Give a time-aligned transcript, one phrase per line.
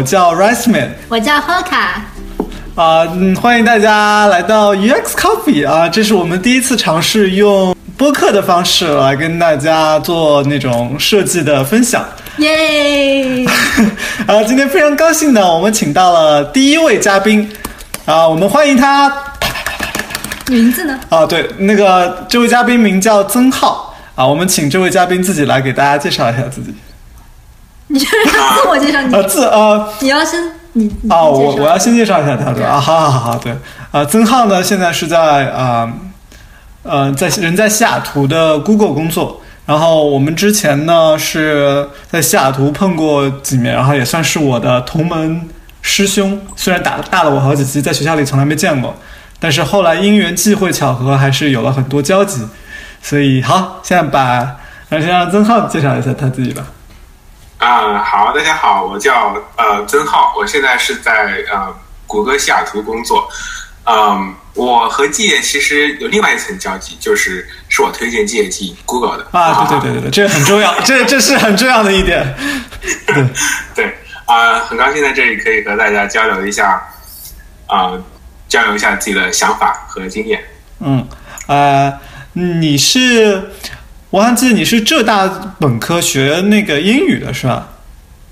[0.00, 2.00] 我叫 Rice Man，我叫 Hoka。
[2.74, 5.86] 啊，嗯，欢迎大家来到 UX Coffee 啊！
[5.90, 12.02] 这是我们第一次尝试用播客的方式来跟大家做那种设计的分享。
[12.38, 13.44] 耶！
[14.26, 17.46] 啊，今天非常高兴呢，我们请到了第一位嘉宾
[18.06, 19.12] 啊，我们欢迎他。
[20.46, 20.98] 名字呢？
[21.10, 26.74] 啊，对，那个这位嘉宾名叫曾浩啊，我们请这位嘉宾自己来给大家介绍一下自己。
[27.92, 30.40] 你就是他自我介绍，你啊自啊你要先
[30.74, 32.70] 你你啊，我我要先介绍一下他对吧？
[32.70, 33.52] 啊，好好好好，对。
[33.90, 35.92] 啊，曾浩呢现在是在啊
[36.84, 45.48] 呃在人在西雅图的 Google 工作，然后我们之前呢是在西雅图碰过几面，然后也算是我的同门
[45.82, 48.94] 师兄，虽然打大了我好几级，在学校里从来没见过，
[49.40, 52.46] 但是后来因缘际会巧合，还是有了很多交集，
[53.02, 54.56] 所以好，现在把
[54.88, 56.62] 让先让曾浩介绍一下他自己吧。
[57.60, 63.28] 啊、好，大家好，我叫呃曾浩，我现在是在呃谷歌西雅图工作。
[63.84, 72.34] 嗯，我和季业其实有另外一层交集，就是是我推荐季业进 Google 的啊，对对对对对，这个很重要， 这这是很重要的一点。
[73.06, 73.26] 对，
[73.76, 76.82] 对啊、很高兴在这里可以和大家交流一下
[77.66, 77.92] 啊、
[78.48, 80.42] 交流一下自己的想法和经验。
[80.78, 81.06] 嗯，
[81.46, 81.92] 呃，
[82.32, 83.50] 你是，
[84.10, 87.68] 我还记得你是浙大本科学那个英语的是吧？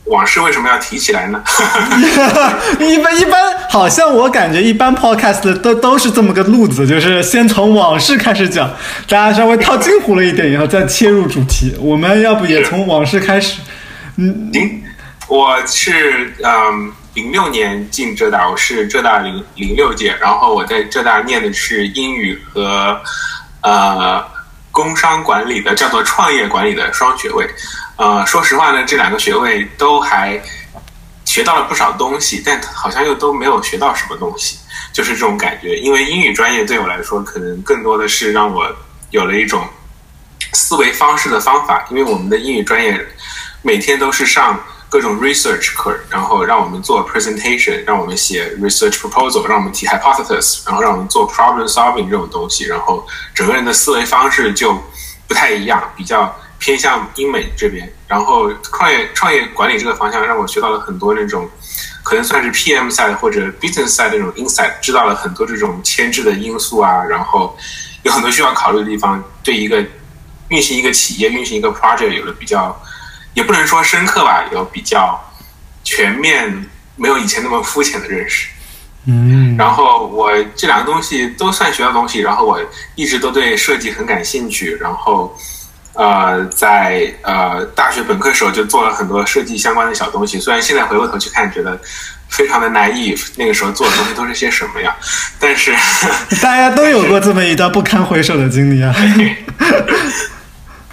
[0.06, 1.42] 往事为什么要提起来呢？
[2.80, 8.68] 一 般一般，好像我感觉一般 podcast 都都是这么个路子，就是先从往事开始讲，
[9.06, 11.76] 大家稍微套近乎了一点以后再切入主题。
[11.78, 13.60] 我们要不也从往事开始？
[14.16, 14.82] 嗯，您，
[15.28, 22.98] 我是嗯零六年进浙大，我是浙大零零六届，然后我在浙大念的是英语和
[23.60, 24.24] 呃
[24.78, 27.44] 工商管理的，叫做创业管理的双学位。
[27.96, 30.40] 呃，说实话呢，这两个学位都还
[31.24, 34.56] 学到了不少东西，但好像又都没有学到什么东西，
[34.92, 35.76] 就是这种感觉。
[35.76, 38.72] 因为英语专业对我来说，可能更多的是让我
[39.10, 39.68] 有了一种
[40.52, 43.04] 思维方式的方法，因为我们的英语专业
[43.62, 54.72] 每天都是上各种 research 课，然后让我们做 presentation，让我们写 research proposal，让我们提 hypothesis，然后让我们做 problem solving 这种东西，然后整个人的思维方式就
[55.26, 57.92] 不太一样，比较偏向英美这边。
[58.06, 61.46] 然后创业创业管理这个方向让我学到了很多那种
[62.02, 67.54] 可能算是 PM side 或者 business side 那种 insight，知道了很多这种牵制的因素啊，然后
[68.04, 69.84] 有很多需要考虑的地方，对一个
[70.48, 72.74] 运行一个企业、运行一个 project 有了比较，
[73.34, 75.18] 也不能说深刻吧，有比较
[75.84, 76.66] 全面，
[76.96, 78.48] 没有以前那么肤浅的认识。
[79.06, 82.60] 嗯，然后我这两个东西都算学到东西，然后我
[82.94, 85.34] 一直都对设计很感兴趣，然后
[85.94, 91.80] 呃，在呃大学本科时候就做了很多设计相关的小东西，虽然现在回过头去看，觉得
[92.28, 94.94] 非常的 naive，那个时候做的东西都是些什么呀？
[95.40, 95.74] 但是
[96.42, 98.94] 大家都有过这么一段不堪回首的经历啊。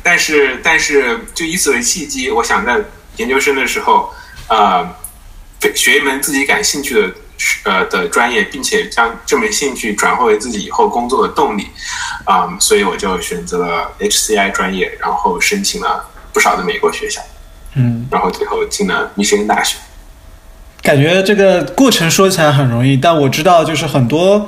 [0.07, 2.77] 但是但是就以此为契机，我想在
[3.17, 4.13] 研究生的时候，
[4.47, 4.87] 呃，
[5.73, 7.11] 学一门自己感兴趣的
[7.63, 11.65] 呃的专业，并且将这门兴趣转化为自己以后工作的动力，
[12.23, 17.19] 啊、所以我就选择了 HCI 专业，然后申请了不少的美国学校，
[17.73, 19.75] 嗯，然后最后进了密歇根大学。
[20.83, 24.47] 感觉这个过程说起来很容易，但我知道就是很多，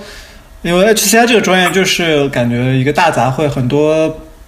[0.62, 4.08] 因为 HCI 这个专业就是感觉一个大杂烩，很多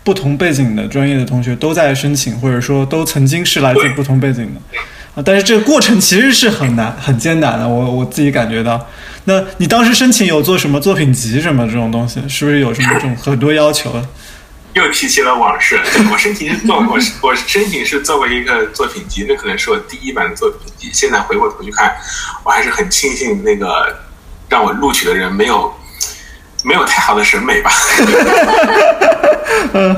[0.10, 4.80] 不同背景的专业的同学都在申请，或者说都曾经是来自不同背景的。
[5.14, 8.88] 啊，但是这个过程其实是很难、很艰难的，我我自己感觉到。
[9.26, 12.20] 那你当时申请有做什么作品集什么这种东西？
[12.28, 14.04] 是不是有什么这种很多要求？
[14.74, 15.80] 又提起了往事。
[16.12, 20.90] 我申请是做，我我申请是作为一个作品集，那可能是我第一版的作品集。
[20.92, 21.94] 现在回过头去看，
[22.44, 23.96] 我还是很庆幸那个
[24.50, 25.72] 让我录取的人没有
[26.64, 27.72] 没有太好的审美吧。
[29.74, 29.96] 嗯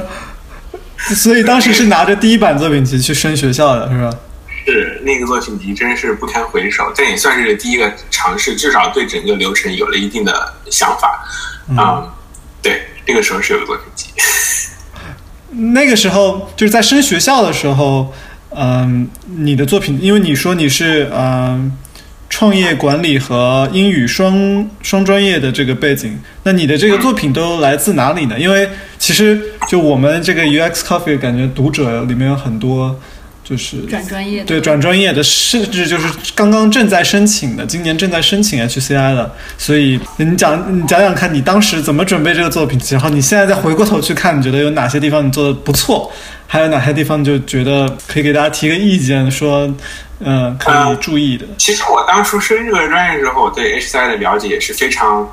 [1.16, 4.18] 所以当时是拿着第一版作品集去升学校的，是吧？
[4.64, 11.26] 是那个作品集真是不堪回首，但也算是第一个尝试，至少对整个流程有了一定的想法。
[11.76, 12.06] 啊、
[12.62, 14.08] 对，那个时候是有个作品集。
[15.74, 18.14] 那个时候就是在升学校的时候，
[18.56, 21.76] 嗯，你的作品，因为你说你是嗯
[22.32, 28.40] 创业管理和英语双双专业的这个背景，那你的这个作品都来自哪里呢？
[28.40, 28.68] 因为
[28.98, 32.98] 其实就我们这个 UX Coffee 感觉读者里面有很多
[33.44, 46.10] 就是转专业的，对转专业的，甚至就是刚刚正在申请的，今年正在申请 HCI 的，所以你讲你讲讲看你当时怎么准备这个作品，然后你现在再回过头去看，你觉得有哪些地方你做的不错，
[46.48, 49.70] 还有哪些地方就觉得可以给大家提个意见，说
[50.24, 51.46] 嗯可以注意的？
[51.58, 55.28] 其实我当初升这个专业的时候，我对 HCI 的了解也是非常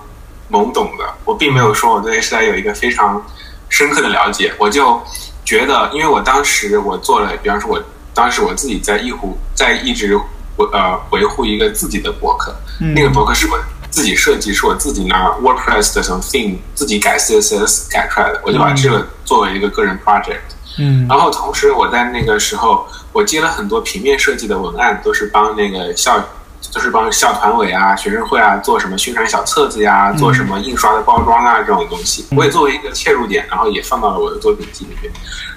[0.51, 3.25] 懵懂的，我并没有说我对 HCI 有一个非常
[3.69, 5.01] 深刻的了解，我就
[5.45, 7.83] 觉得，因为我当时我做了，比方说我
[8.15, 10.17] 当时我自己在一湖在一直
[10.57, 12.55] 维呃维护一个自己的博客，
[12.95, 13.59] 那个博客是我
[13.91, 20.41] 自己设计，是我自己拿 WordPress 的什么 theme 自己改 CSS 改出来的，我就把这个作为一个个人 project。
[20.79, 26.23] 嗯，然后同时我在那个时候，我接了很多平面设计的文案，都是帮那个校，
[26.61, 35.13] 就是帮校团委啊、学生会啊做什么宣传小册子呀，做什么印刷的包装啊这种东西，我也作为一个切入点，然后也放到了我的作品集里面。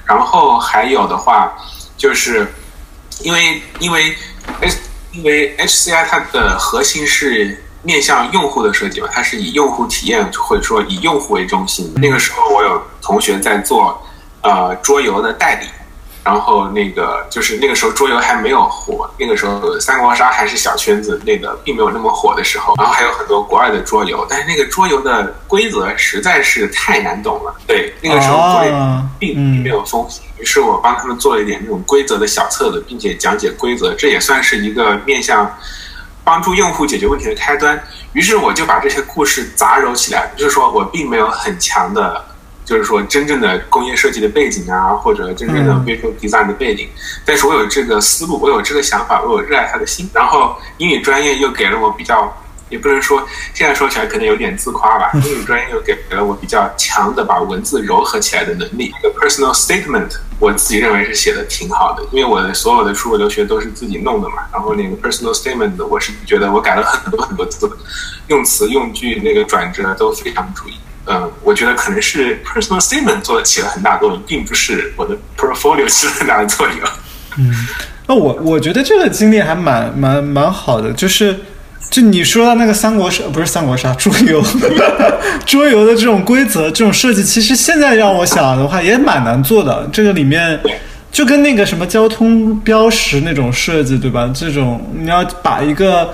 [0.05, 1.53] 然后还有的话，
[1.95, 2.51] 就是
[3.21, 4.15] 因为因为
[4.59, 4.77] H
[5.11, 11.93] 因为 HCI 它的核心是面向用户的设计嘛，它是以用户体验或者说以用户为中心。
[11.97, 14.01] 那个时候我有同学在做。
[14.41, 15.67] 呃，桌游的代理，
[16.23, 27.55] 然后那个就是那个时候桌游还没有火，那个时候三国杀还是小圈子，那个并没有那么火的时候，然后还有很多国外的桌游，但是那个桌游的规则实在是太难懂了。
[27.67, 28.71] 对，那个时候国内
[29.19, 35.55] 并并没有风行，于是我帮他们做了一点那种规则的小册子，并且讲解规则，这也算是一个面向
[36.23, 37.79] 帮助用户解决问题的开端。
[38.13, 42.25] 于是我就把这些故事杂糅起来，就是说我并没有很强的。
[42.63, 46.87] 就是说，真正的工业设计的背景啊，或者真正的 visual design 的背景，
[47.25, 50.09] 但是我有这个思路，我有这个想法，我有热爱它的心。
[50.13, 52.31] 然后英语专业又给了我比较，
[52.69, 55.11] 也不能说现在说起来可能有点自夸吧。
[55.25, 58.85] 英语专业又给了我比较强的把文字糅合起来的能力。
[58.85, 60.09] 一个 personal statement，
[60.39, 64.43] 我自己认为是写的挺好的，因为我的所有的出国留学都是自己弄的嘛。
[64.53, 67.69] 然后那个 personal statement，我是觉得我改了很多很多字，
[68.27, 70.73] 用词用句那个转折都非常注意。
[71.07, 76.77] 嗯，我觉得可能是 personal statement 做起了很大作用，并不是我的 portfolio 起了很大的作用。
[77.37, 77.51] 嗯，
[78.07, 81.35] 那我我觉得这个经历还蛮蛮蛮好的，就是
[81.89, 84.43] 就你说到那个三国杀，不是三国杀，桌游，
[85.45, 89.89] 桌游的这种规则、这种设计，其实现在让我想的话也蛮难做的。
[89.91, 90.59] 这个里面
[91.11, 94.31] 就跟那个什么交通标识那种设计，对吧？
[94.33, 96.13] 这种你要把一个。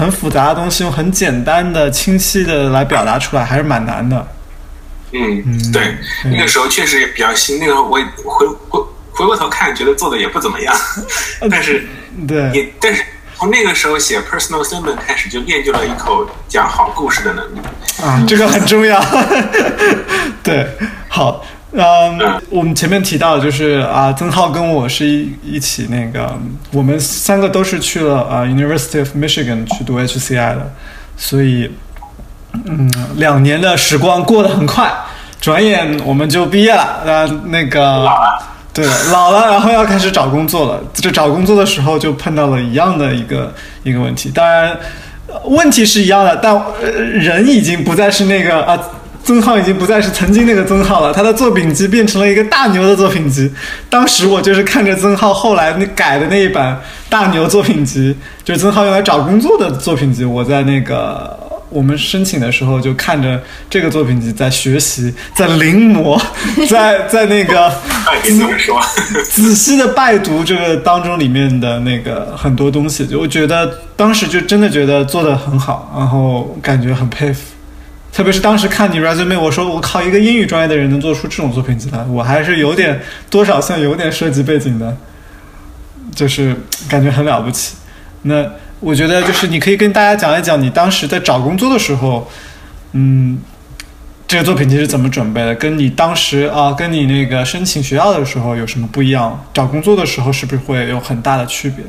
[0.00, 4.26] 很复杂的东西用很简单的、清晰的来表达出来，还是蛮难的。
[5.12, 5.94] 嗯，对，
[6.24, 7.58] 那个时候确实也比较新。
[7.58, 8.80] 那个我回回
[9.10, 10.74] 回过头看，觉得做的也不怎么样。
[11.50, 11.86] 但是，
[12.26, 13.04] 对，也但是
[13.36, 17.58] 从那个时候写 personal statement 开始，就练就了一口讲好故事的能力。
[18.02, 19.04] 啊，这个很重要。
[20.42, 20.66] 对，
[21.08, 21.44] 好。
[21.72, 22.18] 嗯，
[22.50, 26.36] 我们前面提到就是啊，曾浩跟我是一一起那个，
[26.72, 30.72] 我们三个都是去了啊 University of Michigan 去读 HCI 的，
[31.16, 31.70] 所以
[32.64, 34.92] 嗯，两年的时光过得很快，
[35.40, 36.82] 转眼我们就毕业了。
[37.06, 38.04] 啊，那个
[38.74, 40.82] 对老了，然后要开始找工作了。
[40.92, 44.76] 这找工作的时候就碰到了一样的一个一个问题，当然
[45.44, 48.76] 问题是一样的，但人已经不再是那个啊。
[49.22, 53.50] 曾浩已经不再是曾经那个曾浩了，他的作品集变成了一个大牛的作品集。
[53.88, 60.24] 当时我就是看着曾浩后来那改的那一版大牛作品集，就是曾浩用来找工作的作品集。
[60.24, 61.38] 我在那个
[61.68, 66.20] 我们申请的时候就看着这个作品集在学习，在临摹，
[66.68, 67.72] 在 在那个
[69.30, 77.42] 仔细的拜读这个当中里面的那个很多东西，就我觉得当时就真的觉得做的很好，然后感觉很佩服。
[78.12, 83.00] 特别是当时看你 resume，我说我靠，一个英语专业的人能做出这种作品集来，我还是有点
[83.30, 84.96] 多少算有点设计背景的，
[86.14, 86.56] 就是
[86.88, 87.76] 感觉很了不起。
[88.22, 88.44] 那
[88.80, 92.28] 我觉得就是你可以跟大家讲一讲你当时在找工作的时候，
[92.92, 93.40] 嗯，
[94.26, 99.46] 这个作品集是怎么准备的，跟你当时啊，跟你那个申请学校的时候有什么不一样？
[99.54, 101.84] 找工作的时候是不是会有很大的区别？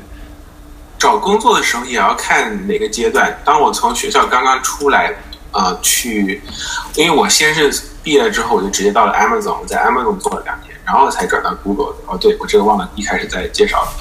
[0.99, 3.35] 找工作的时候也要看哪个阶段。
[3.43, 5.11] 当我从学校刚刚出来。
[5.51, 6.41] 呃，去，
[6.95, 11.97] 因为我先是毕业了之后，我就直接到了 Amazon，我在 Amazon 做了两年，然后才转到 Google 的。
[12.07, 13.91] 哦，对我这个忘了一开始在介绍了。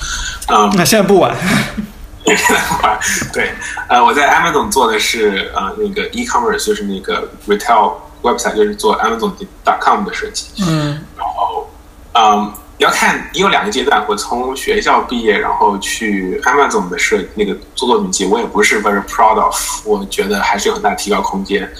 [0.49, 1.37] 嗯，那现在不晚。
[2.25, 2.99] 现在不晚。
[3.33, 3.52] 对，
[3.88, 10.47] 呃，我在 Amazon 做的是呃那个 e-commerce，就是那个 retail website，就是做 Amazon.com 的设计。
[10.66, 11.04] 嗯。
[11.16, 11.71] 然后，
[12.12, 12.52] 嗯。
[12.81, 14.03] 要看，你有两个阶段。
[14.09, 21.71] 我从学校毕业，然后去 Amazon 的设那个做作品集，我也不是 very proud of，我觉得还是有很大提高空间。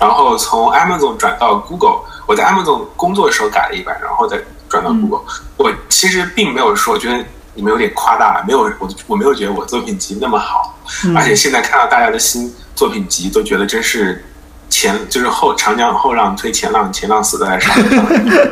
[0.00, 4.36] 然后从 Amazon 转到 Google，我在 Amazon 工作的时候改了一版，然后再
[4.68, 5.22] 转到 Google。
[5.56, 7.24] 我其实并没有说，我觉得
[7.54, 10.76] 你们有点夸大，没有我我没有觉得我作品集那么好，
[11.14, 14.24] 而且现在看到大家的新作品集，都觉得真是。
[14.68, 18.06] 前就是后长江后浪推前浪，前浪死在沙滩上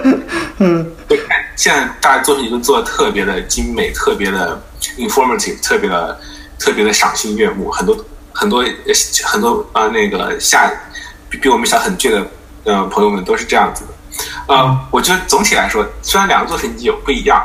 [0.58, 1.20] 嗯，对，
[1.54, 4.60] 现在大家作品都做的特别的精美，特别的
[4.98, 6.18] informative，特别的
[6.58, 7.96] 特别的赏心悦目，很多
[8.32, 8.64] 很多
[9.24, 10.70] 很多呃那个下
[11.28, 12.26] 比比我们小很倔的
[12.64, 13.90] 呃朋友们都是这样子的。
[14.48, 17.44] 呃，我觉得总体来说，虽然两个作品集有不一样，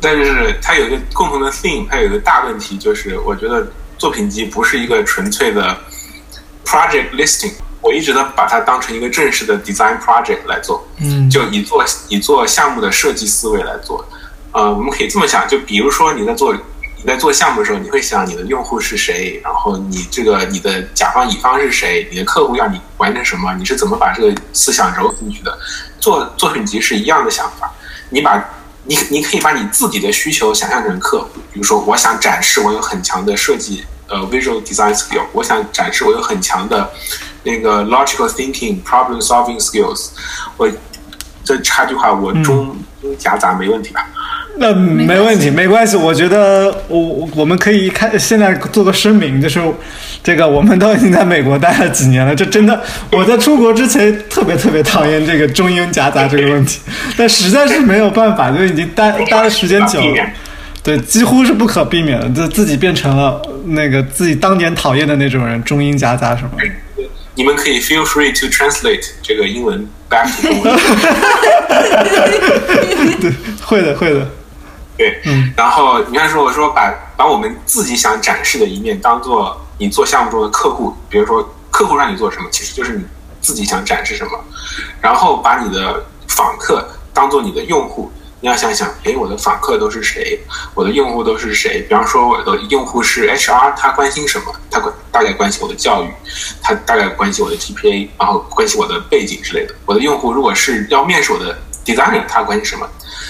[0.00, 3.66] 但是它有一个共同的 theme，它有一个大问题，就是我觉得
[3.98, 5.76] 作品集不是一个纯粹的
[6.64, 7.52] project listing。
[7.82, 14.06] 我一直呢把它当成一个正式的 design project 来做，嗯就以做以做项目的设计思维来做。
[14.52, 25.58] 呃，我们可以这么想，就比如说你在做你在做项目的时候，你会想你的用户是谁，然后你这个你的甲方乙方是谁，你的客户要你完成什么，你是怎么把这个思想揉进去的？
[25.98, 27.68] 做作品集是一样的想法，
[28.10, 28.44] 你把
[28.84, 36.88] 你你可以把你自己的需求想象成客户，比如说我想展示我有很强的设计呃 visual design skill，我想展示我有很强的
[37.42, 40.08] 那个 logical thinking problem solving skills，
[40.58, 40.70] 我
[41.42, 44.06] 这插句话，我中英夹杂没问题吧？
[44.54, 45.96] 那没问题，没关系。
[45.96, 49.58] 我觉得我我我们可以开现在做个声明，就是
[50.22, 52.78] 这个我们都已经在美国待了几年了，这真的
[53.10, 56.80] 我在出国之前特别特别讨厌这个中英夹杂这个问题，
[57.16, 60.26] 但实在是没有办法，就已经待待的时间久了
[60.82, 66.50] 对，几乎是不可避免的，就自己变成了那个自己当年讨厌的那种人，中英夹杂什么。
[67.34, 70.76] 你们可以 feel free to translate 这个英文 back to 中文。
[73.20, 73.32] 对，
[73.64, 74.28] 会的，会的。
[74.98, 83.04] 对，嗯，然后你看说，我说把把我们自己想展示的一面当做你做项目中的客户，比如说客户让你做什么，其实就是你
[83.40, 84.32] 自己想展示什么，
[85.00, 88.12] 然后把你的访客当做你的用户，
[88.42, 90.36] 你要想想，哎，我的访客都是谁？
[90.74, 91.80] 我的用户都是谁？
[91.82, 94.52] 比方说我的用户是 HR，他关心什么？
[94.68, 96.10] 他关大概关心我的教育，
[96.60, 99.72] 他大概关心我的 GPA，然后关心我的背景之类的。
[99.86, 102.84] 我的用户如果是要面试我的 designer，他关心什么？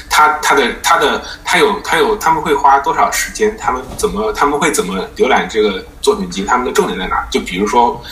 [0.08, 3.54] 他他的他的他有他有他们会花多少时间？
[3.58, 6.42] 他们怎么他们会怎么浏览这个作品集？
[6.42, 7.22] 他们的重点在哪？
[7.30, 8.02] 就比如说，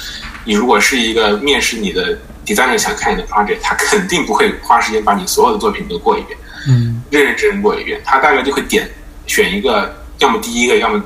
[0.45, 6.39] 你如果是一个面试你的 designer 想看你的 project，他肯定不会花时间把你所有的作品都过一遍，
[6.69, 8.01] 嗯认认真真过一遍。
[8.05, 8.89] 他大概就会点
[9.27, 11.03] 选一个，要么第一个，要么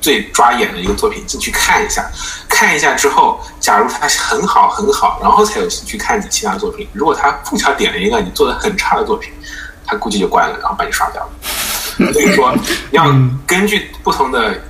[0.00, 2.04] 最抓眼的一个作品进去看一下，
[2.48, 6.88] 看一下之后，假如他很好很好，然后才有兴趣看你其他作品。
[6.92, 9.32] 如果他碰巧点了一个你做的很差的作品，
[9.86, 12.12] 他估计就关了，然后把你刷掉了。
[12.12, 12.54] 所以说，
[12.90, 13.04] 你要
[13.46, 14.60] 根据不同的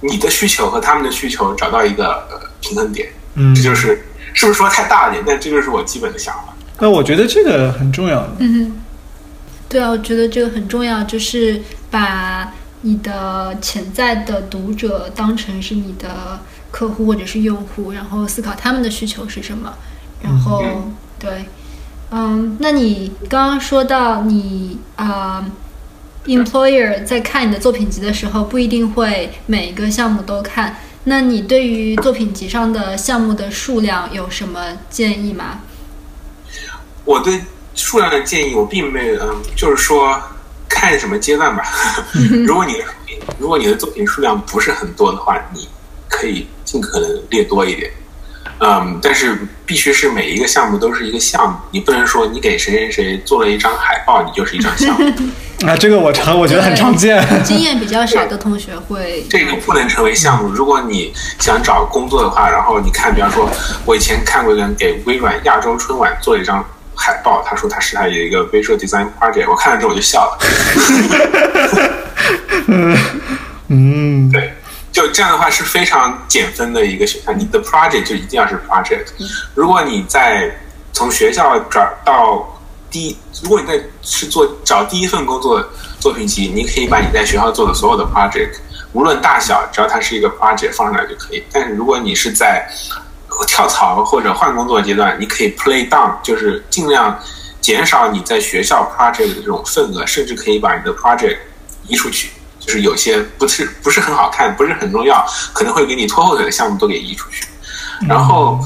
[0.00, 5.22] 你的需求和他们的需求找到一个呃平衡点，嗯这，就是是不是说太大了点？
[5.24, 6.52] 但这就是我基本的想法。
[6.80, 8.32] 那我觉得这个很重要的。
[8.40, 8.81] 嗯，
[9.72, 12.52] 对啊，我觉得这个很重要，就是把
[12.82, 19.72] 你的潜在的读者当成是你的客户或者是用户，然后思考他们的需求是什么，
[20.20, 21.46] 然后、嗯对，
[22.10, 25.42] 嗯，那你刚刚说到你啊、
[26.26, 30.76] employer 在看你的作品集的时候，不一定会每一个项目都看。
[31.04, 35.60] 那你对于作品集上的项目的数量有什么建议吗？
[37.06, 37.40] 我对
[37.74, 40.20] 数量的建议，我并没有，嗯，就是说
[40.68, 41.64] 看什么阶段吧。
[42.46, 42.84] 如果你的
[43.38, 45.68] 如果你的作品数量不是很多的话，你
[46.08, 47.90] 可以尽可能列多一点。
[48.64, 49.36] 嗯，但是
[49.66, 55.12] 必须是每一个项目都是一个项目，你不能说你给谁谁谁做了一张海报，你就是一张项目，
[55.66, 57.26] 啊，这个我常我觉得很常见。
[57.42, 60.48] 经验比较少的同学会这个不能成为项目。
[60.48, 63.50] 如果你想找工作的话，然后你看，比方说，
[63.84, 70.38] 我以前看过一个人给微软亚洲春晚做了一张海报，他说他是他有一个 visual design project，我看了之后我就笑了。
[73.68, 74.52] 嗯，对，
[74.92, 77.36] 就这样的话是非常减分的一个选项。
[77.38, 79.06] 你的 project 就一定要是 project。
[79.54, 80.54] 如果你在
[80.92, 85.64] 从学校转到第一，如果你在是做找第一份工作
[85.98, 88.56] 作品集，你可以把你在学校做的所有的 project，
[88.92, 91.42] 无论大小，只要它是一个 project 放上来就可以。
[91.50, 92.68] 但是如果你是在
[93.46, 97.18] 跳槽或者换工作阶段，你可以 play down，就是尽量
[97.60, 101.38] 减少你在学校 project 的这种份额，甚至可以把你的 project
[101.86, 102.30] 移出去。
[102.60, 107.44] 就是有些不是不是很好看，不是很重要，可能会给你拖后腿的项目都给移出去。
[108.06, 108.56] 然后，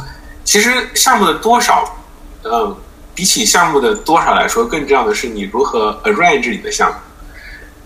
[0.45, 1.97] 其实项目的多少，
[2.43, 2.77] 呃，
[3.15, 6.97] 比起项目的多少来说，更重要的是你如何 arrange 你的项目。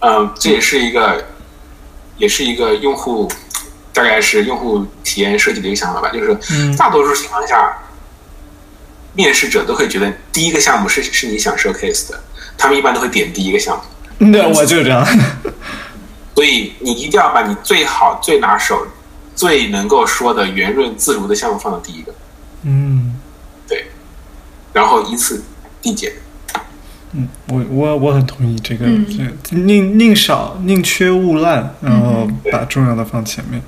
[0.00, 1.24] 呃，这也是一个，
[2.16, 3.30] 也是一个用户，
[3.92, 6.10] 大概是用户体验设计的一个想法吧。
[6.10, 7.76] 就是嗯大多数情况下，
[9.14, 12.22] 面试者都会觉得第一个项目是是你想 showcase 的，
[12.56, 14.30] 他们一般都会点第一个项目。
[14.32, 15.06] 对，我就是这样。
[16.34, 18.86] 所以你一定要把你最好、最拿手、
[19.34, 22.14] 最能够说的圆润自如的项目放到第一个，
[22.62, 23.14] 嗯，
[23.68, 23.86] 对，
[24.72, 25.42] 然后依次
[25.82, 26.12] 递减。
[27.12, 29.06] 嗯，我我我很同意这个，嗯
[29.42, 33.60] 这宁宁少宁缺毋滥，然后把重要的放前面。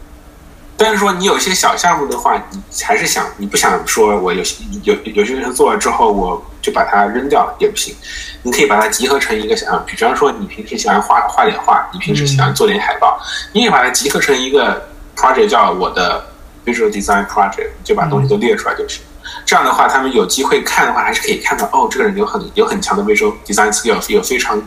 [0.83, 4.43] 但是说你有些小项目的话，你还是想你不想说我有
[4.83, 7.95] 有有些人做了之后我就把它扔掉也不行，
[8.43, 13.17] 你可以把它集合成一个想，比方说你平时喜欢画画点画，你平时喜欢做点海报，
[13.53, 16.27] 你也把它集合成一个 project 叫我的
[16.65, 19.03] visual design project，就把东西都列出来就行。
[19.47, 24.61] 这样的话，他们有机会看的话，还是可以看到哦，这个人有很有很强的 visual design skill，有非常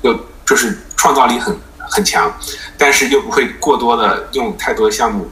[0.00, 2.32] 有就是创造力很很强，
[2.78, 5.30] 但是又不会过多的用太多项目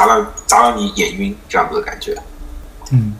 [0.00, 2.16] 砸到砸到你眼晕这样子的感觉。
[2.90, 3.12] 嗯，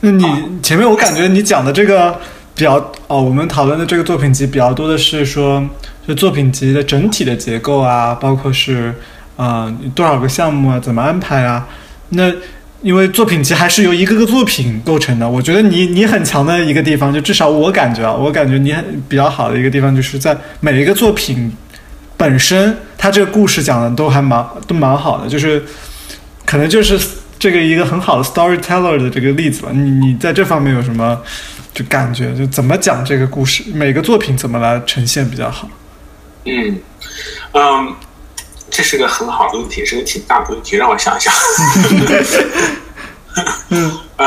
[0.00, 0.24] 那你
[0.62, 2.18] 前面我感觉你讲的这个
[2.54, 2.76] 比较
[3.06, 5.62] 哦，我们讨论的这个作品集比较多的是说，
[6.08, 8.94] 就作品集的整体的结构啊，包括是
[9.36, 11.68] 啊、多少个项目啊，怎么安排啊？
[12.10, 12.32] 那
[12.82, 21.52] 因为作品集还是由一个个作品构成的，我觉得你你很强的一个地方，就至少我感觉啊，我感觉你很比较好的一个地方，就是在每一个作品
[22.16, 25.62] 本身，它这个故事讲的都还蛮都蛮好的，就是
[26.50, 27.00] 可能就是
[27.38, 29.68] 这个一个很好的 storyteller 的这个例子吧。
[29.72, 31.16] 你你在这方面有什么
[31.72, 35.68] 就感觉，就怎么讲这个故事，每个作品怎么来呈现比较好？
[36.44, 36.80] 嗯
[37.52, 37.94] 嗯，
[38.68, 41.32] 这是个很好的问题，是个挺大的问题，让我想想。
[43.68, 44.26] 嗯呃，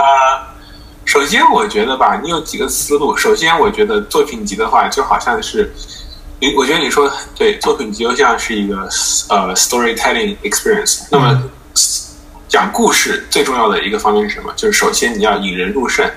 [1.04, 3.18] 首先我觉得吧，你有几个思路。
[3.18, 5.70] 首先，我觉得作品集的话，就好像是，
[6.40, 8.88] 你我觉得你说对，作品集就像是一个
[9.28, 11.02] 呃 storytelling experience。
[11.12, 11.44] 那么
[12.54, 14.54] 讲故事最重要的一个方面是什么？
[14.56, 16.08] 就是首先你要引人入胜。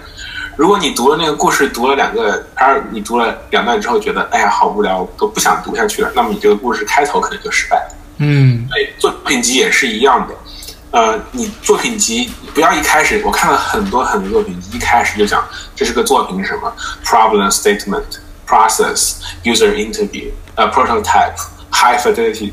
[0.54, 7.96] 如果你读了那个故事，读了两个，而你读了两段之后觉得，哎呀，好无聊，都不想读下去了，那么你这个故事开头可能就失败了。
[8.18, 10.34] 嗯对，作品集也是一样的。
[10.90, 15.42] 呃，你作品集不要一开始，我看了很多很多作品集，一开始就讲
[15.74, 16.70] 这是个作品是什么
[17.02, 18.04] problem statement
[18.46, 21.32] process user interview 呃 prototype
[21.72, 22.52] high fidelity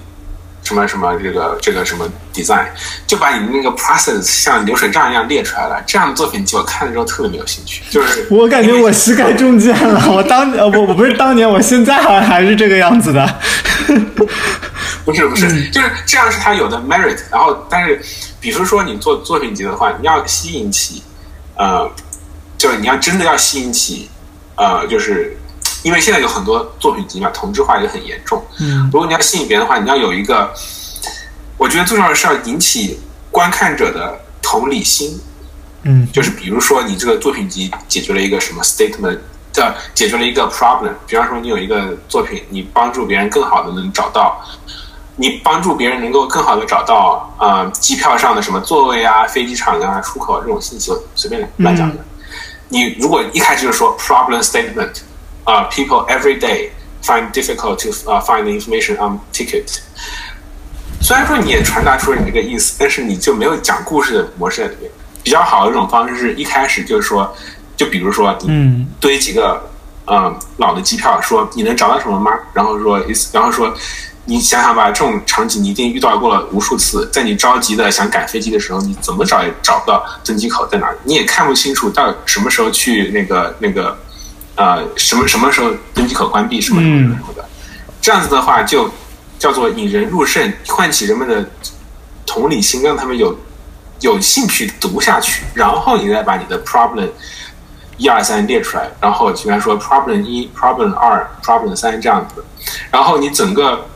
[0.64, 2.66] 什么什么这个这个什么 design，
[3.06, 5.82] 就把你那个 process 像流水账一样列出来了。
[5.86, 10.12] 这样的作品集我看了之后特别没有兴趣，就是 我感觉我膝盖中箭了。
[10.12, 13.40] 我当呃我我不是当年，我现在好像还是这个样子的。
[15.06, 17.20] 不是不是，就是这样是它有的 merit。
[17.30, 18.02] 然后，但是，
[18.40, 21.04] 比如说你做作品集的话，你要吸引起，
[21.58, 21.92] 呃，
[22.58, 24.10] 就是你要真的要吸引起，
[24.56, 25.36] 呃，就是
[25.84, 28.44] 因为现在有很多作品集嘛，同质化也很严重。
[28.60, 30.52] 嗯如果你要吸引别人的话，你要有一个，
[31.58, 35.22] 我觉得最重要的是要引起观看者的同理心。
[35.84, 39.20] 嗯就是比如说你这个作品集解决了一个什么 statement，
[39.56, 40.94] 呃，解决了一个 problem。
[41.06, 44.42] 比方说你有一个作品，你帮助别人更好的能找到，
[45.18, 51.98] 你帮助别人能够更好的找到呃机票上的什么座位啊、飞机场啊、出口这种信息，随便乱讲的。
[52.70, 54.90] 你如果一开始就说 problem statement，
[55.44, 56.70] 啊、p e o p l e every day
[57.04, 59.80] find difficult to 呃 find the information on ticket。
[61.02, 64.90] 虽然说你也传达出了你这个意思，但是你就没有讲故事的模式在里面。
[65.22, 67.34] 比较好的一种方式是一开始就是说，
[67.78, 69.70] 就比如说你嗯堆几个
[70.06, 72.32] 呃老的机票，说你能找到什么吗？
[72.54, 73.02] 然后说，
[73.32, 73.74] 然后说
[74.26, 77.10] 你想想吧，这种场景你一定遇到过了无数次。
[77.10, 83.98] 在你着急的想赶飞机的时候，你怎么找也找不到登机口在哪里，你也看不清楚到什么时候去那个那个
[84.56, 87.44] 呃什么什么时候登机口关闭，什么什么什么的。
[88.02, 88.90] 这样子的话，就
[89.40, 91.50] 叫做引人入胜，唤起人们的
[92.26, 93.38] 同理心，让他们有
[94.02, 97.10] 有兴趣读下去，然后你再把你的 problem
[97.98, 102.44] 一二三列出来，然后比方说 problem 一、problem 二、problem 三这样子，
[102.92, 103.88] 然后你整个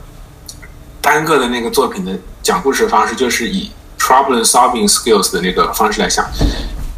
[1.02, 6.26] 单个的那个作品的讲故事的方式，就是以 problem solving skills 的那个方式来想，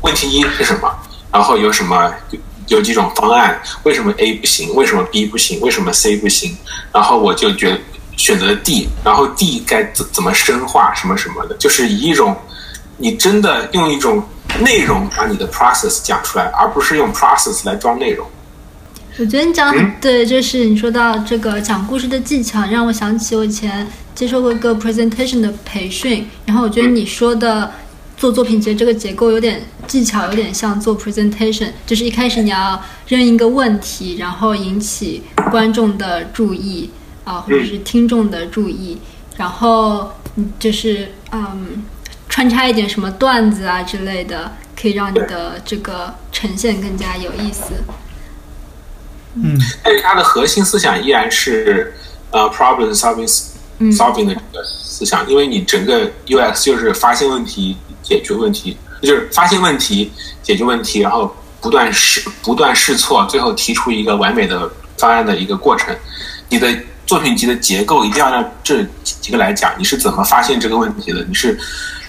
[0.02, 0.92] 问题一是什么，
[1.32, 2.14] 然后有什么
[2.70, 6.56] 有有几种方案，为什么 A 不行，为什么 B 不行，为什么 C 不行，
[6.94, 7.80] 然后我就觉得
[8.16, 12.36] 选择 D，然后 D 该怎怎么深化什么什么的，就是以一种
[12.98, 14.24] 你真的用一种
[14.62, 18.26] 内容把你的 process 讲出来，而不是用 process 来装内容。
[19.18, 27.70] 我觉得你讲得嗯很对，就是你说到这个讲故事的技巧，让我想起我以前接受过一个 presentation 的培训，然后我觉得你说的
[28.20, 36.90] 做作品其实这个结构有点技巧，有点像做 presentation，就是一开始你要扔一个问题，然后引起观众的注意
[37.24, 38.98] 啊、或者是听众的注意，
[39.38, 41.82] 然后嗯就是嗯
[42.28, 47.72] 穿插一点什么段子啊之类的，可以让你的这个呈现更加有意思。
[49.36, 49.58] 嗯。
[49.82, 51.94] 但是它的核心思想依然是
[52.32, 53.46] 呃 problem solving
[53.78, 53.90] 嗯。
[53.94, 57.78] solving 的这个思想，因为你整个 UX 就是发现问题、
[58.10, 65.96] 解决问题，就是发现问题、解决问题，然后不断试不断试错，最后提出一个完美的方案的一个过程。
[66.50, 66.68] 你的
[67.06, 71.24] 作品集的结构一定要让这几个来讲，你是怎么发现这个问题的？
[71.26, 71.56] 你是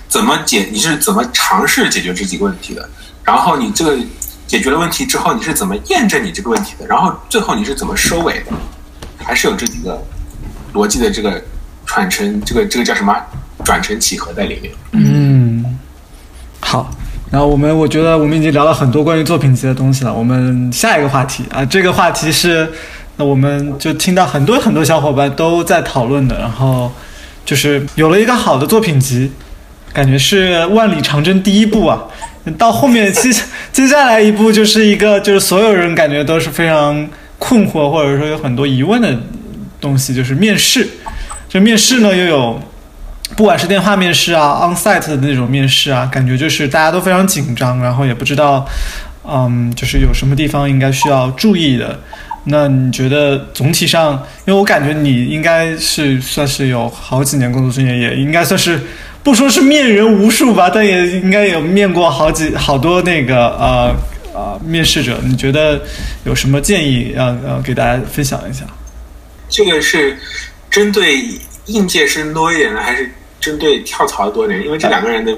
[0.08, 0.66] 怎么解？
[0.72, 2.88] 你是怎么尝试解决这几个问题的？
[3.22, 3.98] 然后你这个
[4.46, 6.86] 解决了问题之后，你是怎么验证你这个问题的？
[6.86, 8.52] 然后最后你是怎么收尾的？
[9.22, 10.02] 还是有这几个
[10.72, 11.40] 逻辑的这个
[11.84, 13.14] 传承，这个这个叫什么
[13.64, 14.72] 转承起合在里面？
[14.92, 15.39] 嗯，
[16.70, 16.88] 好。
[17.32, 20.14] 然后我们我觉得我们已经聊了很多关于作品集的东西了。
[20.14, 22.70] 我们下一个话题啊，这个话题是
[23.16, 26.38] 那我们就听到很多很多小伙伴都在讨论的。
[26.38, 26.92] 然后
[27.44, 29.32] 就是有了一个好的作品集，
[29.92, 32.04] 感觉是万里长征第一步啊。
[32.56, 33.30] 到后面接
[33.72, 39.18] 接下来一步就是一个就是所有人感觉都是非常困惑或者说有很多疑问的
[39.80, 40.86] 东西，就是面试。
[41.48, 42.60] 这面试呢又有。
[43.36, 48.66] 不管是电话面试啊，on-site 的那种面试啊，感觉就是大家都非常紧张，然后也不知道，
[49.26, 51.98] 嗯，就是有什么地方应该需要注意的。
[52.44, 54.14] 那你觉得总体上，
[54.46, 58.80] 因为我感觉你应该是算是有好几年工作经验，也应该算是
[59.22, 63.94] 不说是面人无数吧，但也应该有面过好几好多那个呃
[64.34, 65.18] 呃面试者。
[65.22, 65.80] 你觉得
[66.24, 68.64] 有什么建议要要给大家分享一下？
[69.48, 70.18] 这个是
[70.70, 71.22] 针对
[71.66, 73.10] 应届生多一点的，还是？
[73.40, 75.34] 针对跳槽的多一点，因为这两个人的，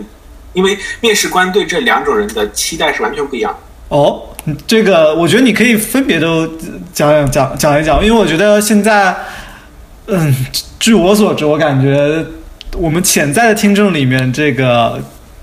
[0.53, 3.57] 因为面试官对这两种人的期待是完全不一样。
[3.89, 4.23] 哦，
[4.67, 6.47] 这个我觉得你可以分别都
[6.93, 9.15] 讲讲讲讲一讲，因为我觉得现在，
[10.07, 10.35] 嗯，
[10.81, 12.25] 据我所知，我感觉
[12.77, 15.01] 我们潜在的听众里面，这个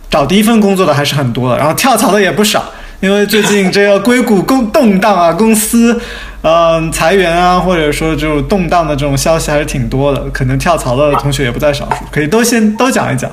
[0.10, 2.72] 找第一份工作的还是很多的，然后跳槽的也不少。
[3.02, 6.02] 因为最近这个硅谷公动荡啊，公司
[6.42, 13.32] 嗯裁员啊，或者说这种动荡的这种消息还是挺多的，可能跳槽的同学也不在少数，可以都先都讲一讲。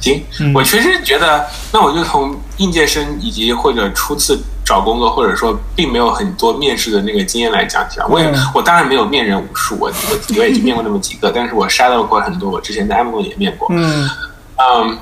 [0.00, 0.20] 行，
[0.52, 8.10] 我确实觉得，那我就从应届生以及或者初次找工作，或者说并没有很多面试的那个经验来讲讲。
[8.10, 13.68] 我也我当然没有面人无数，我我我也就面过那么几个，但是我筛到过很多，我之前在 M 也面过。
[13.70, 14.10] 嗯
[14.56, 14.98] 嗯，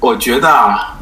[0.00, 0.98] 我觉得啊。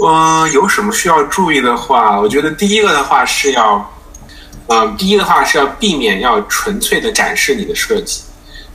[0.00, 2.20] 嗯，有什么需要注意的话？
[2.20, 3.92] 我觉得第一个的话是要，
[4.68, 8.22] 嗯，第一的话是要避免要纯粹的展示你的设计，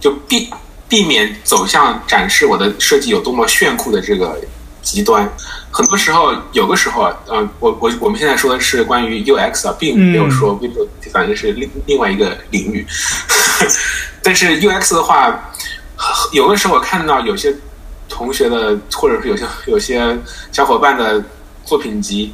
[0.02, 0.50] 就避
[0.90, 4.38] 避免走向展示我的设计有多么炫酷的这个
[4.82, 5.32] 极端。
[5.72, 12.86] 很多时候，有的时候，嗯，我我我们现在说的是关于 UX 啊，并没有说 Visual Design 是另另外一个领域。
[14.22, 15.52] 但是 UX 的话，
[16.34, 17.56] 有的时候我看到有些。
[18.08, 20.18] 同学的，或者是有些有些
[20.52, 21.24] 小伙伴的
[21.66, 22.34] 作品集，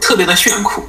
[0.00, 0.82] 特别的炫酷，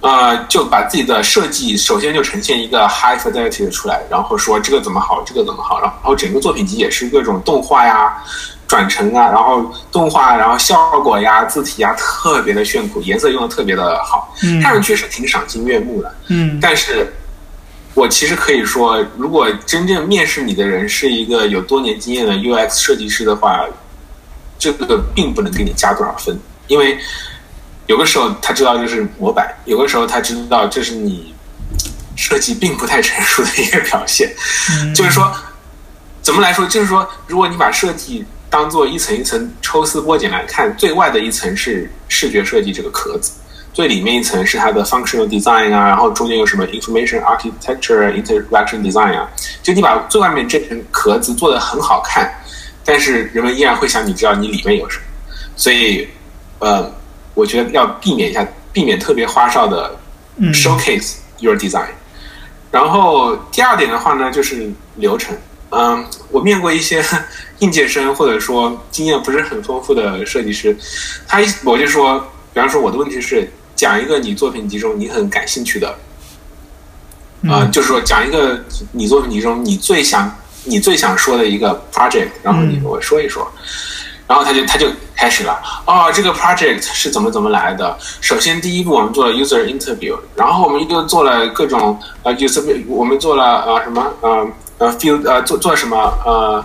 [0.00, 8.16] 呃，就把自己的设计首先就呈现一个 high fidelity 的出来，然后说这个怎么好，这个怎么好，然后整个作品集也是各种动画呀、
[8.66, 17.12] 转成啊，然后动画，然后效果呀、字体呀，特别的炫酷，颜色用的特别的好，看上去是挺赏心悦目的，嗯，但是。
[17.96, 23.64] 我其实可以说，如果真正面试你的人是一个有多年经验的 UX 设计师的话，
[24.58, 26.98] 这个并不能给你加多少分，因为
[27.86, 31.34] 有的时候他知道这是模板，有的时候他知道这是你
[32.14, 34.30] 设计并不太成熟的一个表现。
[34.94, 35.34] 就是说，
[36.20, 36.66] 怎么来说？
[36.66, 43.32] 就是说，如果你把设计当做一层一层抽丝剥茧来看，最外的一层是视觉设计这个壳子。
[43.76, 49.28] 最里面一层是它的 functional design 啊，然后中间有什么 information architecture interaction design 啊，
[49.62, 52.32] 就你把最外面这层壳子做的很好看，
[52.82, 55.04] 但是人们依然会想你知道你里面有什么，
[55.56, 56.08] 所以
[56.58, 56.90] 呃，
[57.34, 59.94] 我觉得要避免一下，避免特别花哨的
[60.54, 61.88] showcase your design。
[62.70, 65.36] 然后第二点的话呢，就是流程。
[65.68, 67.04] 嗯，我面过一些
[67.60, 70.74] 应届生或者说经验不是很丰富的设计师，
[71.28, 72.18] 他我就说，
[72.54, 73.46] 比方说我的问题是。
[73.76, 75.94] 讲一个你作品集中你很感兴趣的，
[77.48, 78.58] 啊，就是说讲一个
[78.92, 80.34] 你作品集中你最想
[80.64, 83.46] 你最想说的一个 project，然后你跟我说一说，
[84.26, 87.96] 然后他就他就开始了，哦，这个 project 是怎么怎么来的？
[88.22, 96.64] 首先第一步我们做了 user interview，然后我们又做了各种呃 user，我们做了呃什么呃呃 field 呃做做什么呃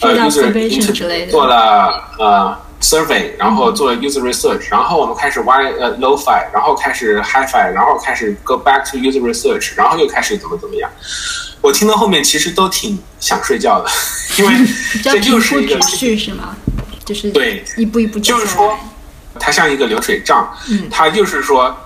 [0.00, 2.56] 呃 user interview 做了呃。
[2.80, 10.90] survey，然后做 user research，然后我们开始 low-fi，然后开始 high-fi，然后开始 go back to user research，然后又开始怎么怎么样。
[11.60, 13.90] 我听到后面其实都挺想睡觉的，
[14.38, 14.54] 因为
[15.04, 16.56] 这就是一个序是吗？
[17.04, 18.78] 就是对一步一步就是说，
[19.38, 21.76] 它像一个流水账，嗯，它就是说，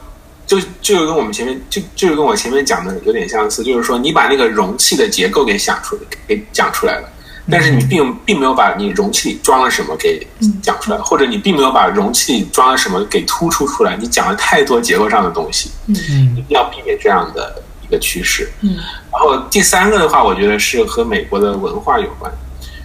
[0.46, 7.09] 就就跟我们前面就就跟我前面讲的有点相似，就是说你把那个容器的结构给想出给讲出来了。
[7.50, 10.26] 但是你并并没有把你容器里装了什么给
[10.62, 15.94] 讲出来，或者你并没有把容器里装了什么给突出出来，你讲了太多结构上的东西，嗯
[16.37, 18.50] 一定要避免这样的一个趋势。
[18.62, 18.76] 嗯
[19.12, 22.33] 然后第三个的话，我觉得是和美国的文化有关。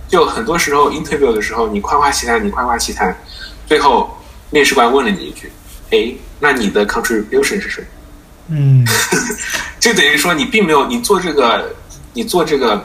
[0.07, 3.15] 就很多时候 interview 的时候，你夸夸其谈，你夸夸其谈，
[3.67, 4.17] 最后
[4.49, 5.51] 面试官问了你一句
[5.91, 7.87] ：“哎，那你的 contribution 是什么？”
[8.51, 8.83] 嗯
[9.79, 11.75] 就等于说你并没有你做这个
[12.13, 12.83] 你做这个，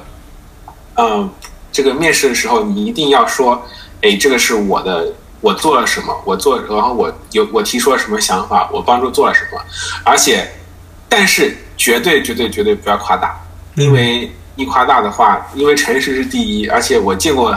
[0.96, 1.30] 嗯、
[1.74, 3.60] 这个面试的时候，你一定要说，
[4.00, 9.60] 哎，这个是我的，我做了什么，我做，然后我有我提出了什么想法，我帮助做了什么，
[10.04, 10.48] 而且，
[11.08, 13.36] 但是绝对绝对绝对不要夸大，
[13.74, 17.52] 因为一夸大的话，因为诚实是第一，而且我见过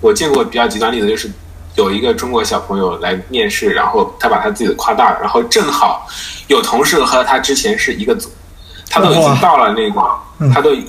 [0.00, 1.30] 我见过比较极端例子，就是
[1.74, 6.08] 有一个中国小朋友来面试，然后他把他自己的夸大了，然后正好
[6.46, 8.30] 有同事和他之前是一个组，
[8.88, 10.00] 他都已经到了那个，
[10.38, 10.50] 嗯。
[10.50, 10.86] 他都已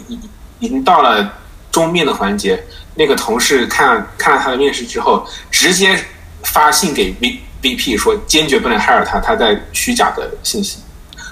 [0.60, 1.34] 已经到了
[1.72, 2.62] 终面的环节，
[2.96, 6.00] 那个同事看看了他的面试之后，直接
[6.44, 10.80] 发信给 V VP 说坚决不能 hire 他，他在虚假的信息，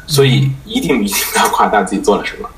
[0.06, 2.50] 所以一定一定不要夸大自己做了什么。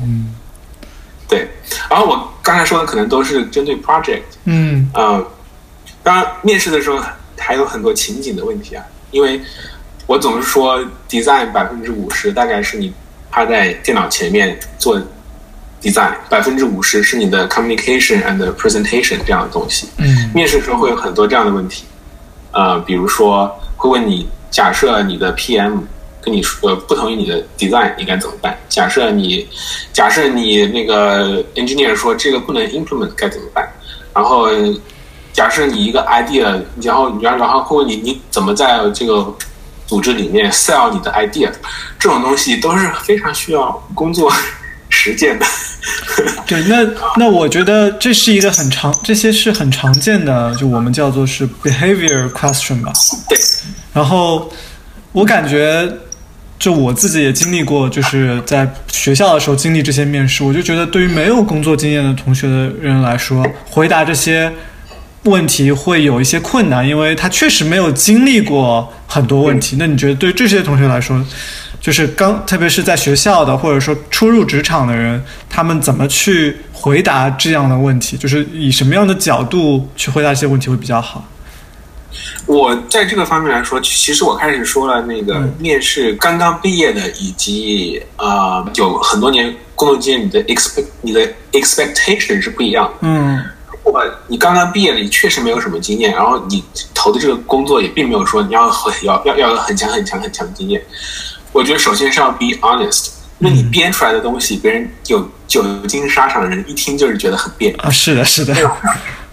[0.00, 0.34] 嗯。
[1.28, 1.46] 对，
[1.90, 4.90] 然后我刚才说的可能都是针对 project，嗯。
[4.94, 5.22] 呃，
[6.02, 6.98] 当然面试的时候
[7.36, 9.38] 还有很多情景的问题啊，因为
[10.06, 12.90] 我总是说 design 百分之五十大概是你
[13.30, 14.98] 趴在电脑前面做
[15.82, 19.88] design，百分之五十是你的 communication and presentation 这样的东西。
[19.98, 21.84] 嗯面试的时候会有很多这样的问题，
[22.52, 25.80] 呃，比如说会问你，假设你的 PM
[26.20, 28.56] 跟你说呃不同意你的 design，你该怎么办？
[28.68, 29.46] 假设你
[29.92, 33.68] 假设你那个 engineer 说这个不能 implement 该怎么办？
[34.14, 34.48] 然后
[35.32, 39.32] 假设你一个 idea，然后然后然后会问你你怎么在这个
[39.86, 41.50] 组织里面 sell 你的 idea，
[41.98, 44.30] 这种东西都是非常需要工作
[44.98, 45.46] 实践的。
[46.44, 46.84] 对，那
[47.16, 52.92] 那我觉得这是一个很常，这些是很常见的，就我们叫做是 behavior question 吧。
[53.28, 53.38] 对，
[53.92, 54.50] 然后
[55.12, 55.88] 我感觉，
[56.58, 64.52] 就我自己也经历过，就是在学校的时候经历这些面试，我就觉得对于没有工作经验的同学的人来说，回答这些
[65.28, 69.76] 问题会有一些困难，因为他确实没有经历过很多问题。
[69.78, 71.24] 那你觉得对这些同学来说，
[71.80, 78.16] 就是刚特别是在学校的，或者说初入职场的人，他们怎么去回答这样的问题？
[78.16, 81.24] 就是以什么样的角度去回答这些问题会比较好？
[82.46, 91.20] 我在这个方面来说，其实我开始说了，那个嗯面试刚刚毕业的，以及呃有很多年工作经验，你的 expect 你的
[91.52, 92.92] expectation 是不一样的。
[93.02, 93.57] 嗯如
[93.90, 96.62] 果你刚刚毕业了，你确实没有什么经验，然后你
[96.94, 100.82] 投的这个工作也并没有说你要很要要要有很强很强很强的经验。
[101.52, 107.78] 我觉得首先是要 be honest，因为你编出来的东西，别人有久经沙场的人一听就是觉得很别扭。
[107.80, 108.54] 啊，是的，是的，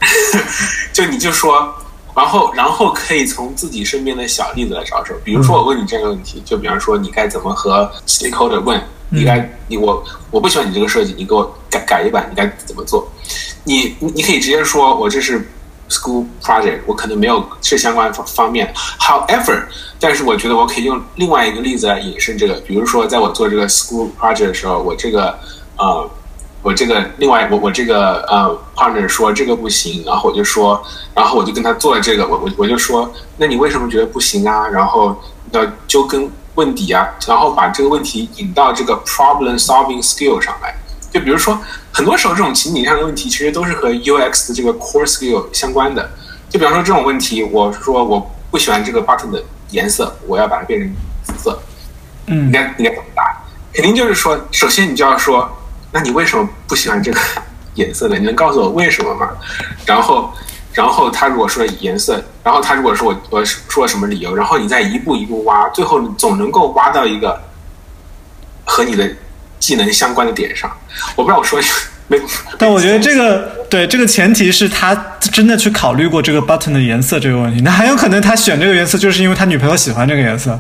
[0.94, 1.74] 就你就说，
[2.16, 5.14] 然后然后可以从自己身边的小例子来着手。
[5.24, 13.08] 比如说我问你这个问题，就比方说你该怎么和 stakeholder 问，你该你我我不喜欢你这个设计，你给我改改一版，你该怎么做？
[13.64, 15.40] 你你你可以直接说我这是
[15.90, 18.74] school project，我可能没有这相关方方面。
[19.00, 19.64] However，
[20.00, 25.38] 但是我觉得我可以用另外一个例子来引申这个，比如说在我做这个 school project 的时候，我这个
[25.78, 26.10] 呃。
[26.66, 34.68] 我这个另外我我这个呃 partner 说这个不行，然后我就说，然后我就跟他做了这个，我我我就说，那你为什么觉得不行啊？
[34.68, 35.16] 然后
[35.52, 40.76] 要揪根问底啊，然后把这个问题引到这个 problem solving skill 上来。
[41.12, 41.58] 就比如说，
[41.94, 46.10] 很多时候这种情景上的问题，其实都是和 UX 的这个 core skill 相关的。
[46.50, 49.42] 就比方说这种问题，我是说我不喜欢这个 button 的
[49.72, 51.60] 颜色，我要把它变成紫色，
[52.28, 53.24] 嗯应该应该怎么答？
[53.74, 55.50] 肯定就是说，首先你就要说，
[55.92, 57.20] 那你为什么不喜欢这个
[57.76, 58.18] 颜色呢？
[58.18, 59.30] 你能告诉我为什么吗？
[59.86, 60.34] 然后，
[60.76, 67.42] 然后他如果说颜色，然后他如果说我我说了什么理由，然后你再一步一步挖，最后你总能够挖到一个
[68.66, 69.10] 和你的
[69.58, 70.70] 技能相关的点上。
[71.16, 71.60] 我不知道我说
[72.08, 72.20] 没，
[72.60, 74.94] 但我觉得这个对这个前提是他
[75.32, 77.62] 真的去考虑过这个 button 的颜色这个问题。
[77.62, 80.60] 那很有可能他选这个颜色就是因为他女朋友喜欢这个颜色，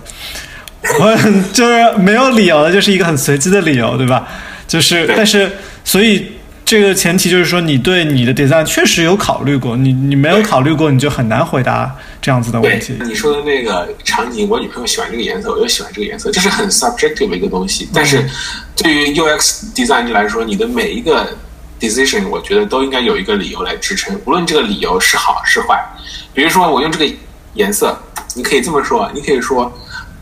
[0.99, 1.15] 我
[1.51, 4.25] 就是没有理由的，就是一个很随机的理由，对吧？
[4.65, 5.51] 就是但是
[5.84, 6.35] 所以
[6.65, 12.97] 这个前提就是说你对你的 design 确实有考虑过，你你没有考虑过，你就很难回答这样子的问题。
[13.06, 17.88] 你说的那个场景，我女朋友喜欢这个颜色，我就喜欢这个颜色，这是很 subjective 的一个东西。
[17.93, 18.28] 但是
[18.75, 21.38] 对于 UX design 来说，你的每一个
[21.80, 25.80] decision，我觉得都应该有一个理由来支撑，无论这个理由是好是坏。
[26.34, 27.15] 比如说，我用这个
[27.54, 27.95] 颜色，
[28.34, 29.71] 你可以这么说，你可以说，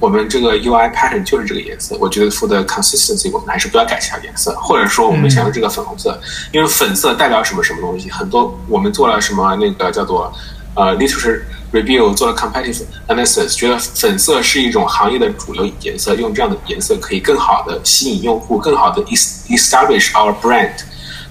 [0.03, 6.19] 我们这个 UI pattern 就是这个颜色，我觉得 for the consistency 我们还是不要改其他颜色，或者说我们想要这个粉红色，
[6.51, 10.29] 因为粉色代表什么什么东西，很多我们做了什么那个叫做
[10.75, 11.39] 呃 literature
[11.71, 20.73] review 做了 competitive analysis，觉得粉色是一种行业的主流颜色，用这样的颜色可以更好的吸引用户，更好的 establish our brand。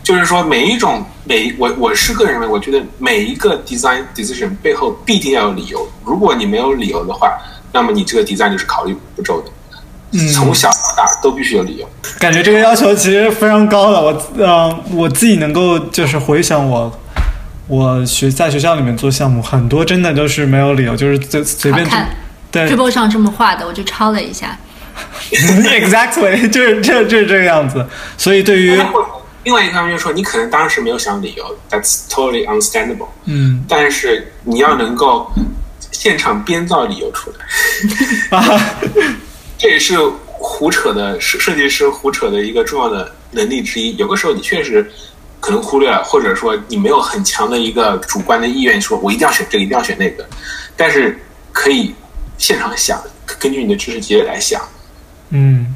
[0.02, 5.86] 就是说，每一种每我我是个人认为，我觉得每一个 design decision 背后必定要有理由。
[6.04, 7.38] 如果你没有理由的话，
[7.72, 9.50] 那么你这个 design 就是考虑不周的。
[10.14, 11.88] 嗯，从小到大都必须有理由。
[12.18, 14.02] 感觉这个要求其实非常高了。
[14.02, 17.00] 我呃，我自己能够就是回想我
[17.66, 22.10] 我学在学校里面做项目，很多真的都是没有理由，就是随随便看。
[22.50, 24.58] 对直播上这么画的，我就抄了一下。
[25.32, 27.86] exactly 就是这就是这个样子。
[28.18, 28.78] 所以对于
[29.44, 33.08] 另外一方面就是说，你可能当时没有想理由，that's totally understandable。
[33.24, 35.32] 嗯但是你要能够
[35.92, 38.60] 现场编造理由出来， 啊
[39.56, 43.96] 这也是胡扯的设设计师胡扯的一个重要的能力之一。
[43.96, 44.90] 有个时候你确实
[45.38, 50.26] 可能忽略了，或者说你没有很强的一个主观的意愿，说我一定要选这个，一定要选那个，
[50.76, 51.16] 但是
[51.52, 51.94] 可以
[52.38, 53.00] 现场想，
[53.38, 54.60] 根据你的知识积累来想。
[55.30, 55.74] 嗯，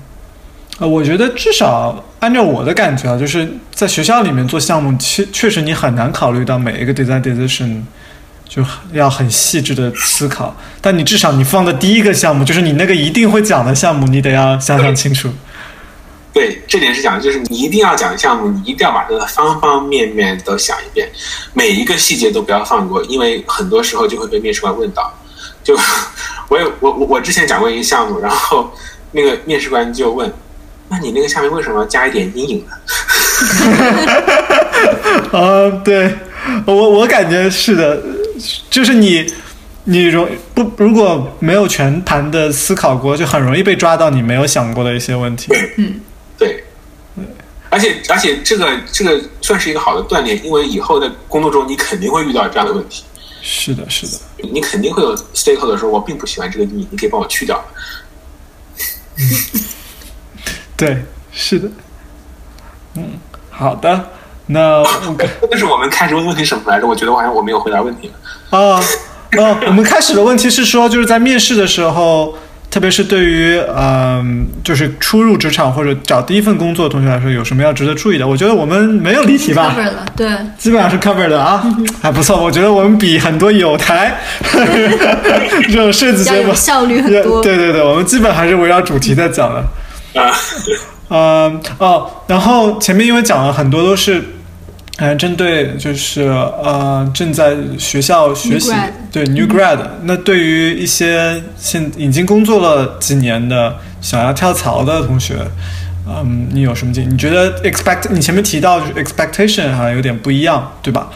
[0.79, 7.83] 呃，我觉得至少按照我的感觉啊，就是在学校里面做项目，确确实你很难考虑到每一个 design decision，
[8.49, 10.57] 就要很细致的思考。
[10.81, 15.31] 但你至少你放的第一个项目，就是你那个一定会讲的项目，你得要想想清楚。
[16.33, 21.09] 对，这点是讲的，就是你一定要讲项目，你一定要把它的方方面面都想一遍，
[21.55, 25.13] 每一个细节都不要放过，因为很多时候就会被面试官问到。
[25.65, 25.77] 就
[26.49, 28.71] 我有我我我之前讲过一个项目，然后
[29.13, 30.33] 那个面试官就问
[30.89, 32.73] ：“那你那个下面为什么要加一点阴影呢
[35.33, 36.15] 啊， 对
[36.67, 38.01] 我我感觉是的，
[38.71, 39.27] 就是你
[39.85, 46.01] 你容不如果没有全盘的思考过，就很容易被抓到你没有想过的一些问题。？”嗯
[46.39, 46.65] 对，
[47.71, 53.05] 而且而且这个这个算是一个好的锻炼，因为以后在工作中你肯定会遇到这样的问题。
[53.43, 54.19] 是的，是的。
[54.53, 57.65] 你肯定会有 stakeholder 说，我并不喜欢这个你，你可以帮我去掉。
[60.77, 61.71] 对，是的。
[62.95, 63.19] 嗯，
[63.51, 64.11] 好的，
[64.47, 66.87] 那我跟 但是我们开始问问题什么来着？
[66.87, 68.11] 我觉得好像我没有回答问题。
[68.51, 68.81] 啊
[69.39, 72.35] 啊，我们开始的问题是说，就是在面试的时候，
[72.71, 78.27] 特别是对于嗯，就是初入职场或者找第一份工作的同学来说，有什么要值得注意的？
[78.27, 81.63] 我觉得我们没有离题吧 cover 了，对，基本上是 cover 的啊，
[82.01, 82.43] 还不错。
[82.43, 84.17] 我觉得我们比很多有台
[85.69, 87.43] 这种设计节目效率很多。
[87.43, 90.21] 对对对，我们基本还是围绕主题在讲的。
[90.21, 90.33] 啊，
[91.11, 94.23] 嗯哦，然后前面因为讲了很多都是，
[94.99, 105.37] 呃，针对就是呃正在学校学习 New grad 对 new grad，、那对于一些现已经工作了几年的想要跳槽的同学，
[106.09, 107.09] 嗯，你有什么建议？
[107.09, 111.09] 你觉得 expect 你前面提到就是 expectation 好像有点不一样，对吧？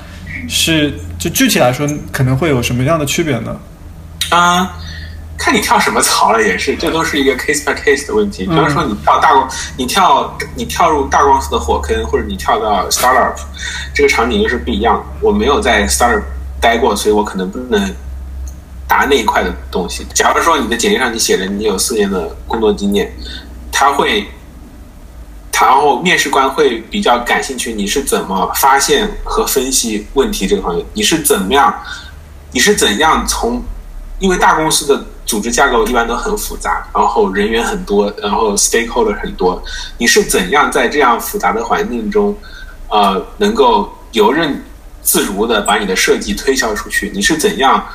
[0.48, 3.56] 是就具体来说可能会有什么样的区别呢？
[4.30, 4.76] 啊，
[5.40, 8.44] 看你跳什么槽了，也是，这都是一个 case by case 的问题。
[8.44, 9.48] 比方说，你跳大公，
[9.79, 13.35] 你跳你跳入大公司的火坑，或者你跳到 startup，
[13.94, 15.03] 这个场景又是不一样的。
[15.22, 16.22] 我没有在 startup
[16.61, 17.94] 待过，所以我可能不能
[18.87, 20.07] 答那一块的东西。
[20.12, 23.11] 假如说你的简历上你写着你有四年的工作经验，
[23.72, 24.29] 他会。
[25.61, 30.83] 然后面试官会比较感兴趣，你是怎么发现和分析问题这个方面？
[30.94, 31.74] 你是怎么样？
[32.53, 33.62] 你是怎样从？
[34.20, 39.62] 因为大公司的组织架构一般都很复杂，然后人员很多，然后 stakeholder 很多。
[39.96, 42.36] 你是怎样在这样复杂的环境中，
[42.88, 44.60] 呃，能够游刃
[45.02, 47.12] 自如的把你的设计推销出去？
[47.14, 47.86] 你是怎样，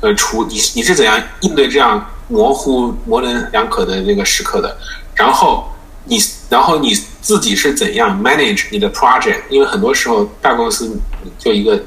[0.00, 4.74] 呃，处你你是怎样应对这样模糊、模棱两可的那个时刻的？
[5.14, 5.68] 然后
[6.06, 9.42] 你，然后你自己是怎样 manage 你的 project？
[9.50, 10.98] 因为很多时候大公司
[11.38, 11.78] 就一个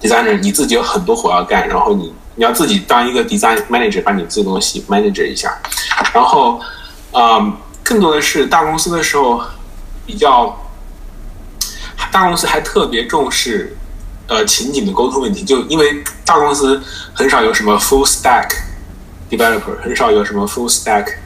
[0.00, 5.54] designer，你自己有很多活要干，然后你你要自己当一个 design manager，把你自己的东西 manager 一下。
[6.14, 6.58] 然后，
[7.12, 9.42] 嗯，更多的是大公司的时候
[10.06, 10.58] 比较，
[12.10, 13.76] 大公司还特别重视
[14.26, 18.48] 呃情景的沟通问题，就因为大公司很少有什么 full stack
[19.28, 21.16] developer，很少有什么 full stack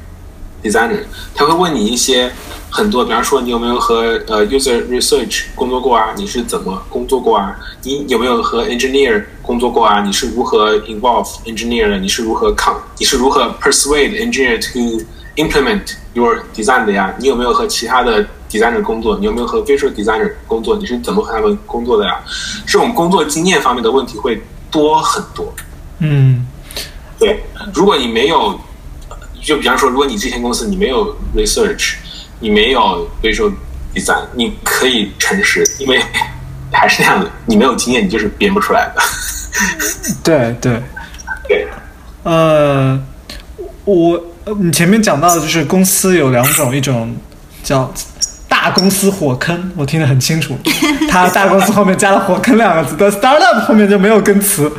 [0.64, 1.04] designer，
[1.34, 2.32] 他会问你一些
[2.70, 6.14] 很多，比方说你有没有和呃 user research 工作过啊？
[6.16, 7.54] 你是怎么工作过啊？
[7.82, 10.02] 你有没有和 engineer 工作过啊？
[10.02, 11.98] 你是如何 involve engineer 的？
[11.98, 15.04] 你是如何 con 你是如何 persuade engineer to
[15.36, 15.82] implement
[16.14, 17.14] your design 的呀？
[17.18, 19.18] 你有没有和其他的 designer 工作？
[19.18, 20.76] 你有没有和 visual designer 工作？
[20.76, 22.18] 你是怎么和他们工作的呀？
[22.66, 25.52] 这种工作经验方面的问题会多很多。
[25.98, 26.46] 嗯
[27.18, 28.58] 对，如果你没有
[29.45, 31.97] 就比方说，如果你之前公司你没有 research，
[32.40, 33.53] 你没有 visual
[33.95, 36.01] design，你可以诚实，因为
[36.72, 39.03] 还是那样的，你没有经验，你就是编不出来的。
[40.24, 40.82] 对 对，
[41.47, 41.68] 对，
[42.22, 42.99] 呃，
[43.84, 47.14] 我呃你前面讲到的就是公司有两种，一种
[47.62, 47.92] 叫
[48.49, 50.59] 大公司火坑，我听得很清楚，
[51.11, 54.72] 他大公司后面加了火坑两个字，但 startup 后面就没有跟词。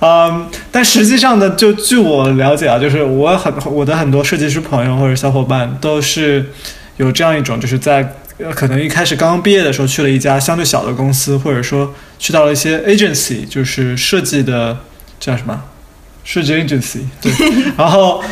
[0.00, 6.44] 嗯，但实际上呢，就据我了解啊，就是我很我的很多设计师朋友或者小伙伴都是
[6.98, 14.76] 有这样一种，就是在呃可能一开始刚刚毕业的时候去了一家相对小的公司，或者说去到了一些 agency，就是设计的
[15.18, 15.62] 叫什么
[16.24, 17.32] 设计 agency，对，
[17.78, 18.22] 然后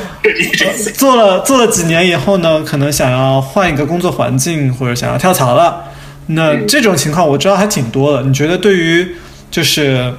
[0.96, 5.84] 做了做了几年以后呢，可能想要换一个工作环境，或者想要跳槽了。
[6.26, 8.22] 那这种情况我知道还挺多的。
[8.22, 9.14] 你觉得对于
[9.50, 10.12] 就是，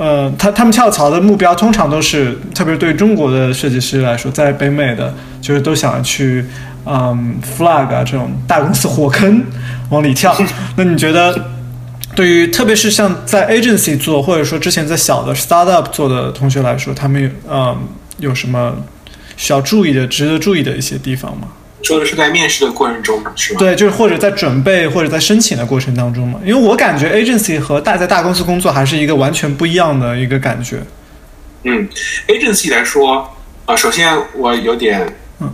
[0.00, 6.42] 呃，他他们跳槽的目标通常都是，特别是对中国的设计师来说，在北美的就是都想去，
[6.86, 9.44] 嗯，flag 啊这种大公司火坑
[9.90, 10.34] 往里跳。
[10.76, 11.50] 那你觉得？
[12.12, 17.78] 对于特别是像在 agency 做，或者说之前在小的 startup 做的同学来说，他们嗯
[18.18, 18.74] 有什么
[19.36, 21.46] 需要注意的、值得注意的一些地方吗？
[21.82, 23.58] 说的是在面试的过程中是吗？
[23.58, 26.38] 对，就是或者在准备或者在申请的过程当中嘛。
[26.44, 30.78] 因为我感觉 agency 和大在大公司工作还是一个完全不一样的一个感觉。
[31.64, 31.88] 嗯
[32.28, 33.28] ，agency 来说，
[33.66, 35.06] 啊、首先我有点，
[35.40, 35.52] 嗯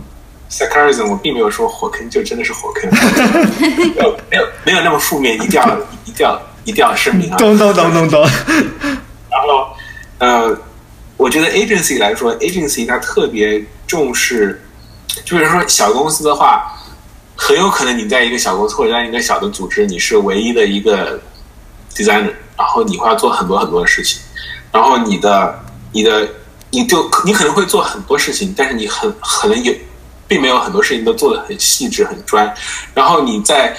[0.49, 2.89] ，sarcasm，我并没有说火坑就真的是火坑，
[3.59, 7.37] 没有没有没有那么负面，一定要一定要一定要声明啊。
[7.37, 8.21] 懂懂懂懂懂。
[9.29, 9.67] 然后，
[10.19, 10.59] 呃，
[11.17, 14.61] 我觉得 agency 来说，agency 它特别重视，
[15.25, 16.71] 就比如说小公司的话，
[17.35, 21.19] 很有可能你在一个小公司或者在一个小的组织，你是唯一的一个
[21.93, 24.21] designer，然后你会要做很多很多的事情，
[24.71, 25.59] 然后你的
[25.91, 26.27] 你的
[26.71, 29.73] 你就你可能会做很多事情，但是你很可能有
[30.27, 32.53] 并没有很多事情都做得很细致很专，
[32.93, 33.75] 然后你在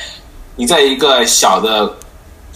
[0.56, 1.96] 你在一个小的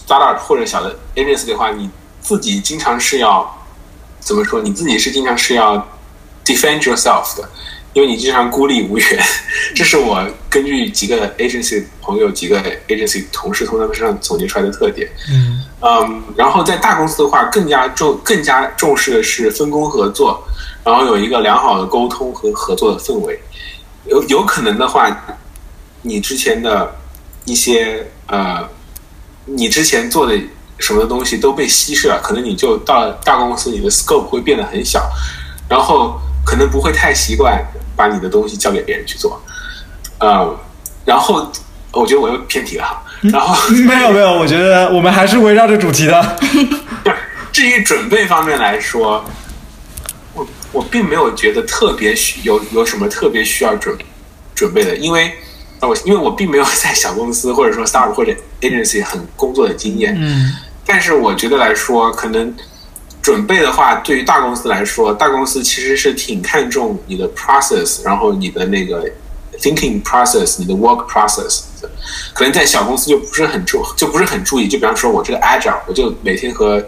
[0.07, 3.65] startup 或者小的 agency 的话，你自己经常是要
[4.19, 4.61] 怎么说？
[4.61, 5.77] 你自己是经常是要
[6.43, 7.47] defend yourself 的，
[7.93, 9.23] 因为你经常孤立无援。
[9.75, 15.09] 这是我根据几个 agency 朋友、几个 agency 同事从他们身上总结出来的特点。
[15.31, 20.43] 嗯嗯，然后在大公司的话，更加重更加重视的是分工合作，
[20.83, 23.39] 然后有一个良好的沟通和合作的氛围。
[24.05, 25.25] 有有可能的话，
[26.01, 26.95] 你之前的
[27.45, 28.67] 一些呃，
[29.45, 30.37] 你之前做的
[30.77, 35.09] 什么东西都被稀释了，可能你就到了大公司，你的 scope 会变得很小，
[35.69, 37.63] 然后可能不会太习惯
[37.95, 39.41] 把你的东西交给别人去做。
[40.19, 40.57] 呃，
[41.05, 41.51] 然后
[41.91, 43.03] 我觉得我又偏题了哈。
[43.21, 43.55] 然后
[43.87, 46.37] 没有没有，我觉得我们还是围绕着主题的。
[47.51, 49.23] 至于准备方面来说，
[50.33, 53.95] 我我并没有觉得特别需有有什么特别需要准
[54.55, 55.31] 准备的，因为
[55.79, 60.51] 呃我因为我并没有在小公司或者说 startup 或者 agency 很工作的经验，嗯
[60.85, 62.53] 但是我觉得来说，可能
[63.23, 69.09] 准备的话，对于大公司来说，大公司其实是挺看重你的 process，然后你的那个
[69.59, 71.61] thinking process，你的 work process。
[72.33, 74.67] 可能在小公司就不是很注，就不是很注意。
[74.67, 76.83] 就比方说，我这个 agile，我就每天和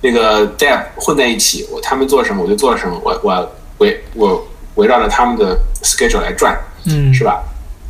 [0.00, 4.46] 那个 dev 混在一起，我他们做什么我就做什么，我我围我
[4.76, 7.42] 围绕着他们的 schedule 来转，嗯是吧？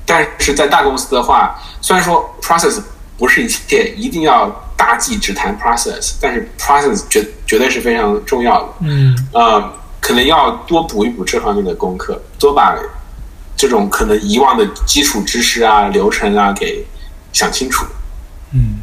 [0.04, 2.82] 但是在大公司的话，虽然说 process
[3.24, 8.68] 不是一切，一定要大忌只谈 process，但是 process 绝绝对是非常重要的。
[8.80, 12.76] 嗯呃，可能要多补一补这方面的功课，多把
[13.56, 16.84] 这种可能遗忘的基础知识啊、流程啊给
[17.32, 17.86] 想清楚。
[18.52, 18.80] 嗯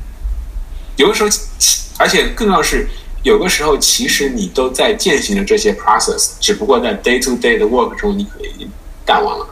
[0.96, 2.88] 有的时候其，而且更重要的是，
[3.22, 8.68] 有的时候其实你都在践行着这些 process，只不过在 day to day 的 work 中，你可能已经
[9.06, 9.46] 淡忘了。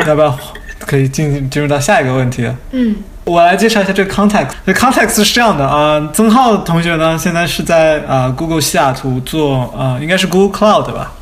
[0.08, 0.38] 要不要
[0.80, 2.50] 可以进进入到下一个问题？
[2.72, 2.96] 嗯。
[3.24, 11.12] 我来介绍一下这个 context 这 context 是这样的啊曾浩同学呢现在是在啊 google 西雅图做啊应该是 google cloud 吧？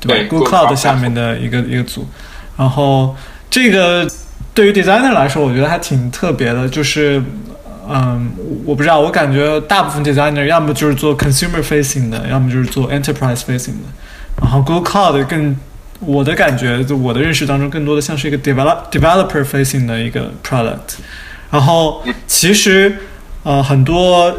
[0.00, 2.06] 对吧？google cloud 下面的一个一个组。
[2.58, 3.14] 然后
[3.48, 4.06] 这个
[4.52, 7.22] 对于 designer 来说我觉得还挺特别的就是
[7.88, 8.30] 嗯
[8.66, 13.86] 我不知道我感觉大部分 designer 要么就是做 consumerfacing 的要么就是做 enterprise facing 的。
[14.42, 15.56] 然后 google cloud 更
[16.06, 20.98] 我的感觉，就我的认识当中，更多的像是一个 develop developer facing 的一个 product。
[21.50, 22.96] 然后其实
[23.42, 24.30] 呃很多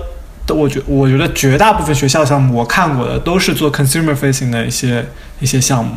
[0.45, 5.05] 的，我觉我觉得绝大部分学校项目我看过的都是做 consumer facing 的一些
[5.39, 5.95] 一些项目。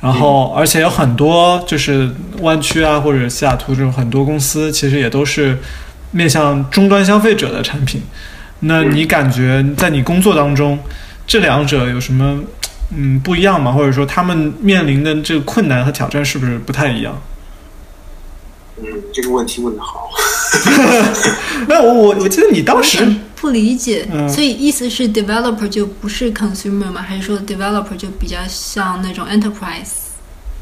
[0.00, 2.08] 然后，而且有很多就是
[2.40, 5.58] 湾区啊，或者西雅图这种很多公司，其实也都是
[6.12, 8.00] 面向终端消费者的产品。
[8.60, 10.78] 那你感觉在你工作当中，
[11.26, 12.38] 这两者有什么
[12.90, 13.72] 嗯不一样吗？
[13.72, 17.20] 或者说他们面临的这个困难和挑战是不是不太一样？
[18.80, 20.08] 嗯，这个问题问的好。
[21.66, 27.02] 那我我我记得你当时不理解，嗯所以意思是 developer 就不是 consumer 吗？
[27.06, 29.90] 还是说 developer 就比较像那种 enterprise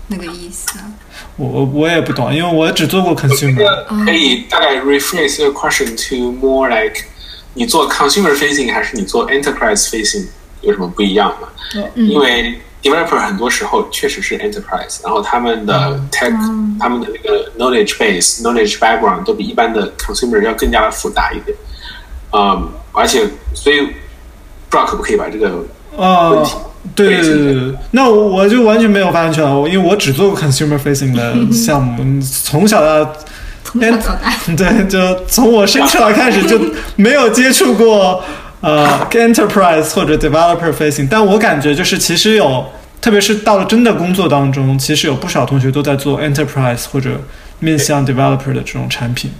[0.08, 0.90] 那个意思啊？
[1.36, 4.04] 我我我也不懂，因为我只做过 consumer。
[4.04, 7.02] 可以大概 rephrase 这个 question to more like
[7.54, 10.26] 你做 consumer facing 还是你做 enterprise facing
[10.62, 11.48] 有什么不一样吗？
[11.94, 12.08] 嗯。
[12.08, 16.32] 因为 developer 很多时候确实是 enterprise，然后他们的 tech、
[16.78, 21.56] 他们的那个 knowledge base、knowledge background 都比一般的 consumer 要更加的复杂一点。
[22.32, 23.90] 嗯，而且所以不
[24.70, 25.64] 知道可不可以把这个
[25.96, 26.54] 啊问题，
[26.94, 33.12] 对对对对对，那我我就完全没有发言权了，因为我只做过 consumer facing 的 项目，嗯从小到
[33.64, 36.60] 从小到大， 对，就从我生出来开始就
[36.96, 38.22] 没有接触过
[38.60, 42.66] 呃 enterprise 或者 developer facing，但我感觉就是其实有，
[43.00, 47.20] 特别是到了真的工作当中，其实有不少同学都在做 enterprise 或者
[47.60, 49.30] 面向 developer 的这种产品。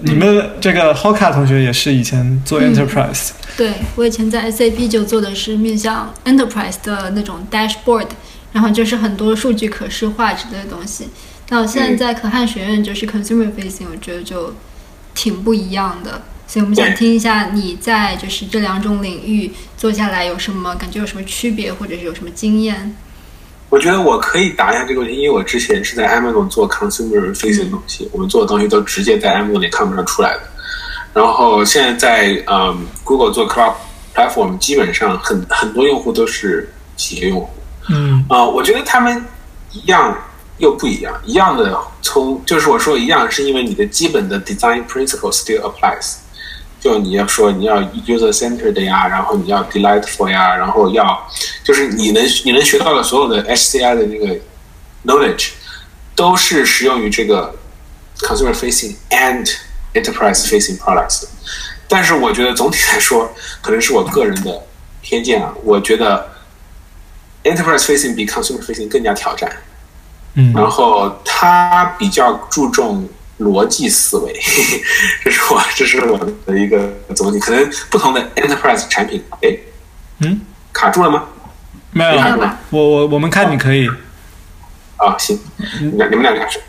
[0.00, 8.08] 你们这个 Hoka 同学也是以前做 enterprise，、对我以前在 SAP 就做的是面向 enterprise 的那种 dashboard，
[8.52, 11.08] 然后就是很多数据可视化之类的东西。
[11.50, 14.52] 那我现在在可汗学院就是 consumer facing，我觉得就
[15.14, 16.22] 挺不一样的。
[16.54, 22.96] 所以我们想听一下你在就是这两种领域做下来有什么感觉，有什么区别，或者是有什么经验？
[23.70, 30.42] 我觉得我可以答一下这个问题，因为我之前是在 Amazon 做 consumer facing 的东西，我们做的东西都直接在 Amazon 里看不上出来的。
[31.12, 33.74] 然后现在在嗯 Google 做 Cloud
[34.14, 37.50] Platform，基本上很很多用户都是企业用户。
[37.90, 39.24] 嗯啊、我觉得他们
[39.72, 40.16] 一样
[40.58, 41.20] 又不一样。
[41.24, 46.18] 一样的从就是我说一样，是因为你的基本的 design principle still applies。
[46.84, 51.26] 就你要说你要 user centered 呀，然后你要 delightful 呀，然后要
[51.64, 54.38] 就是你能你能学到的所有的 HCI 的那个
[55.06, 55.52] knowledge，
[56.14, 57.54] 都是适用于这个
[58.18, 59.50] consumer facing and
[59.94, 61.24] enterprise facing products。
[61.88, 63.32] 但是我觉得总体来说，
[63.62, 64.60] 可能是我个人的
[65.00, 66.32] 偏见啊，我觉得
[67.44, 69.50] enterprise facing 比 consumer facing 更加挑战。
[70.34, 73.08] 嗯然后它比较注重
[73.44, 74.32] 逻辑思维，
[75.22, 77.38] 这是我这是我的一个总体。
[77.38, 79.56] 可能不同的 enterprise 产品，哎，
[80.20, 80.40] 嗯，
[80.72, 81.24] 卡住了吗？
[81.92, 82.10] 没有
[82.70, 83.88] 我我我们看你可以
[84.96, 85.38] 啊，行，
[85.80, 86.60] 你们你们两个开始，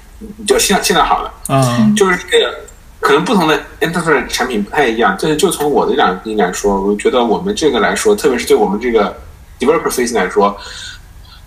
[0.46, 1.34] 就现在现在好了。
[1.48, 2.54] 啊，就是这个，
[3.00, 5.18] 可能不同的 enterprise 产品不太一样。
[5.20, 9.20] 但是就从我的两经来说，我觉得我们这个来说，特别是对我们这个
[9.60, 10.56] developer facing 来说，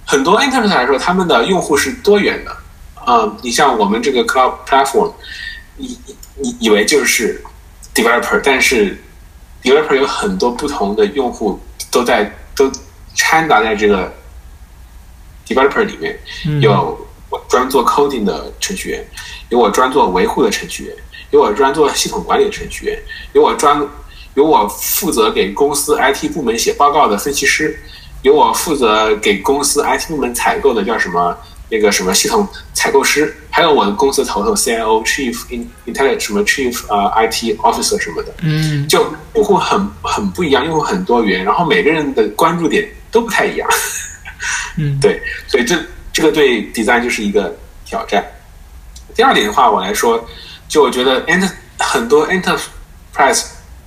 [0.04, 2.56] 很多 enterprise 来说，他们的用户是多元的。
[3.08, 5.10] 啊、你像我们这个 cloud platform，
[5.76, 5.98] 你
[6.36, 7.42] 你以为就是
[7.94, 8.98] developer，但是
[9.62, 11.58] developer 有很多不同的用户
[11.90, 12.70] 都在都
[13.14, 14.12] 掺杂在这个
[15.46, 16.60] developer 里面，嗯。
[16.60, 19.02] 有我专做 coding 的程序员，
[19.48, 20.96] 有我专做维护的程序员，
[21.30, 23.02] 有我专做系统管理的程序员，
[23.32, 23.86] 有我专
[24.34, 27.78] 有我负责给公司 IT 部门写报告的分析师，
[28.22, 31.36] 有我负责给公司 IT 部门采购的叫什么
[31.70, 43.68] 那个什么系统采购师，还有我的公司头头 CIO Chief in Intelligence 什么 Chief 呃 IT Officer 什么的，嗯就用户很很不一样，用户很多元，然后每个人的关注点都不太一样。
[44.76, 45.76] 嗯 对，所以这
[46.12, 47.54] 这个对 design 就是一个
[47.84, 48.24] 挑战。
[49.14, 50.24] 第二点的话，我来说，
[50.68, 53.44] 就我觉得 enter 很多 enterprise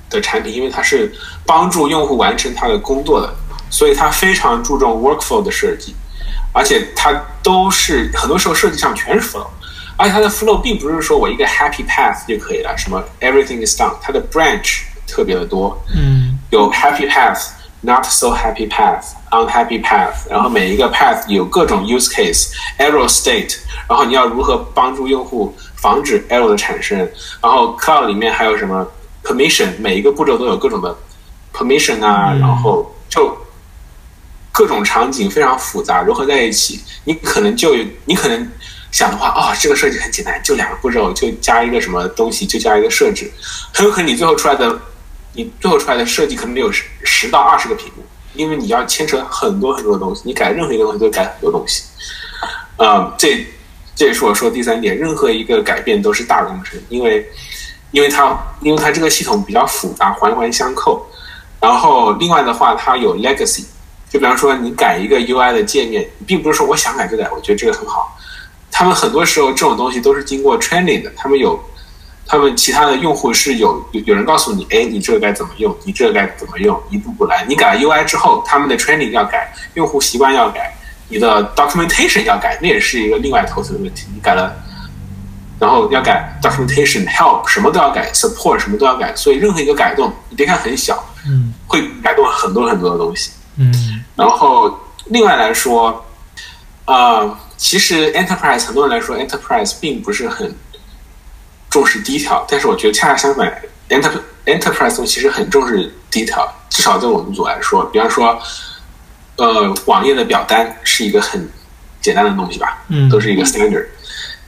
[0.09, 1.11] 的产品，因为它是
[1.45, 3.33] 帮助用户完成他的工作的，
[3.69, 5.95] 所以它非常注重 workflow 的设计，
[6.53, 9.47] 而且它都是很多时候设计上全是 flow，
[9.97, 17.47] 而且它的 flow 并不是说我一个 happy path 就可以了，什么 everything is done，它的 branch 特别的多，嗯有 happy path、
[17.81, 26.97] not so happy path、unhappy path，然后每一个 path 有各种 use case、error state，然后你要如何帮助用户防止 error 的产生，
[27.41, 28.85] 然后 cloud 里面还有什么
[29.23, 30.95] permission，每一个步骤都有各种的
[31.53, 33.35] permission 啊，然后就
[34.51, 37.73] 各种场景非常复杂，融合在一起，你可能就
[38.05, 38.47] 你可能
[38.91, 43.31] 想的话，哦，这个设计很简单，就两个步骤，就加一个什么东西，就加一个设置，
[43.73, 44.77] 很有可能你最后出来的，
[45.33, 51.83] 你最后出来的设计可能有十十到二十个屏幕，因为你要牵扯很多很多的东西，你改任何一个东西都改很多东西，
[52.75, 53.47] 啊、这
[53.95, 57.25] 这也是我说的第三点，任何一个改变都是大工程，因为
[57.91, 61.09] 因为它因为它这个系统比较复杂，环环相扣，
[61.61, 63.63] 然后另外的话，它有 legacy。
[64.11, 68.17] 就比方说，你改一个 UI 的界面，并不是说我想改就改，我觉得这个很好。
[68.69, 71.57] 他们很多时候这种东西都是经过 training 的，他们有
[72.25, 77.45] 他们其他的用户是有有有人告诉你，哎，你这个该怎么用，你这个该怎么用，一步步来。
[77.47, 80.75] 你改了 UI 之后，他们的 training 要改，用户习惯要改，
[81.07, 84.07] 你的 documentation 要改，那也是一个另外头层的问题。
[84.13, 84.53] 你改了，
[85.59, 93.31] 然后要改 documentation help 什么都要改，support 什么都要改，所以任何一个改动，你别看很小，嗯会改动很多很多的东西。
[93.57, 93.71] 嗯
[94.15, 96.05] 然后另外来说，
[96.85, 100.55] 呃，其实 enterprise 很多人来说 enterprise 并不是很
[101.69, 104.11] 重视 detail，但是我觉得恰恰相反，enter
[104.45, 108.39] enterprise 其实很重视 detail，至少对我们组来说，比方说，
[109.37, 111.49] 呃，网页的表单是一个很
[112.01, 113.85] 简单的东西吧，嗯都是一个 standard。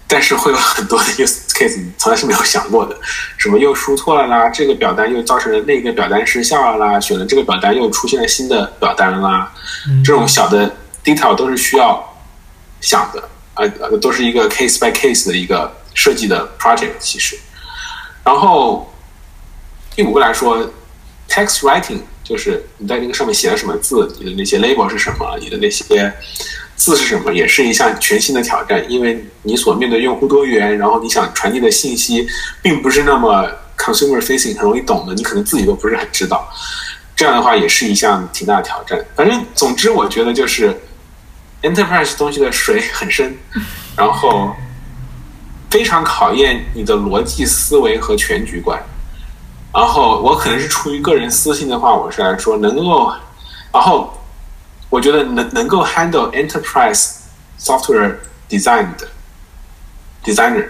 [0.05, 2.95] 但是会有很多的 use case 你从来是没有想过的，
[3.37, 9.51] 什么又输错了啦，这个表单又造成了那个表单失效了啦，选了这个表单又出现了新的表单啦，
[10.03, 12.17] 这种小的 detail 都是需要
[12.81, 17.37] 想的，呃，呃都是一个 case by case 的一个设计的 project 其实。
[18.23, 18.93] 然后
[19.95, 20.57] 第五个来说
[21.29, 26.13] ，text writing 就是你在那个上面写了什么字，你的那些 label 是什么，你的那些
[26.85, 32.27] 四是什么，也是一项全新的挑战，因为你所面对用户多元，然后你想传递的信息
[32.61, 36.45] 并不是那么 consumer facing 很容易懂的，你可能自己都不是很知道。
[37.15, 38.99] 这样的话也是一项挺大的挑战。
[39.15, 40.77] 反正总之，我觉得就是
[41.61, 43.33] enterprise 东西的水很深，
[43.95, 44.53] 然后
[45.69, 48.77] 非常考验你的逻辑思维和全局观。
[49.73, 53.09] 然后我可能是出于个人私心的话，我是来说能够，
[53.71, 54.13] 然后
[54.93, 57.15] 我觉得能能够 handle enterprise
[57.59, 58.13] software
[58.47, 59.07] design 的
[60.23, 60.67] designer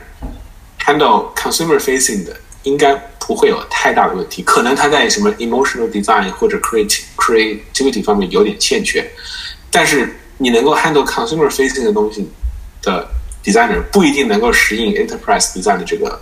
[0.80, 4.41] handle consumer facing 的，应该不会有太大的问题。
[4.43, 9.05] 可能他在什么 emotional design 或者 creative creativity 方面有点欠缺，
[9.69, 12.32] 但是你能够 handle consumer facing 的东西
[12.82, 13.05] 的
[13.43, 16.21] designer 不一定能够适应 enterprise design 的这个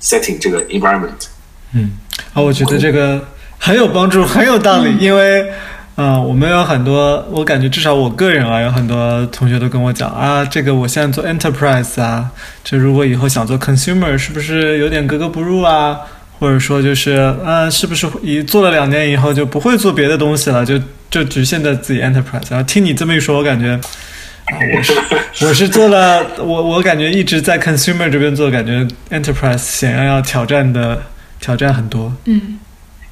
[0.00, 1.26] setting 这个 environment。
[1.74, 1.98] 嗯
[2.32, 3.28] 啊，我觉得这个
[3.58, 5.52] 很有帮助，很有道理，因为。
[5.98, 12.30] 啊、我们有很多，我感觉至少我个人啊，有很多同学都跟我讲啊，这个我现在做 enterprise 啊，
[12.62, 15.98] 就如果以后想做 consumer，是不是有点格格不入啊？
[16.38, 20.80] 或者说就是，嗯、是不是一做了两年以后就不会做别的东西了，就
[21.10, 22.44] 就局限在自己 enterprise？
[22.48, 24.92] 然后听你这么一说，我感觉，啊、我是
[25.46, 31.02] 我是做了，我我感觉一直在 consumer 这边做，感觉 enterprise 显然要挑战的
[31.40, 32.14] 挑战很多。
[32.26, 32.60] 嗯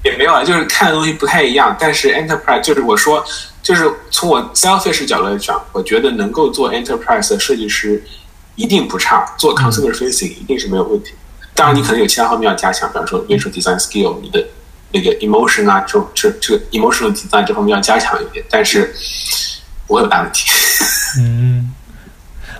[0.06, 1.76] 也没有啊，就是看的东西不太一样。
[1.78, 3.24] 但是 enterprise 就是我说，
[3.62, 8.02] 就是从我 selfish 角度来讲，我觉得能够做 enterprise 的设计师
[8.54, 11.12] 一定不差，做 consumer facing 一定是没有问题。
[11.54, 14.46] 当然，你可能有其他方面要加强，比方说 visual design skill，你的
[14.92, 18.94] 那个 emotion 啊，这种这这 emotional design 这方面要加强一点，但是
[19.86, 20.48] 不会有大问题。
[21.18, 21.72] 嗯，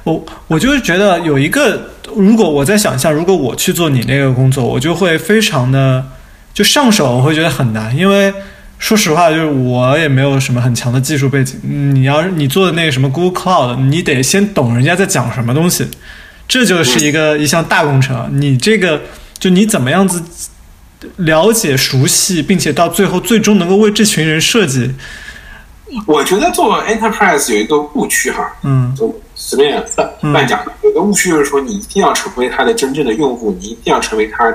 [0.02, 6.04] 我我就是觉得有一个，如果我在想象，如果我去做你那个工作，我就会非常的
[6.56, 8.32] 就上手，我会觉得很难，因为
[8.78, 11.60] 说实话，就是我也没有什么很强的技术背景。
[11.68, 15.86] 嗯你要是你做的那个什么 Google Cloud，你得先懂人家在讲什么东西，
[16.48, 18.30] 这就是一个一项大工程。
[18.40, 19.02] 你这个
[19.38, 20.22] 就你怎么样子
[21.16, 24.94] 了解、熟悉，并且到最后最终能够为这群人设计，
[26.06, 34.50] 我觉得做 enterprise 有一个误区哈，嗯就随便乱嗯乱讲，有个误区就是说，你一定要成为他的真正的用户，你一定要成为他，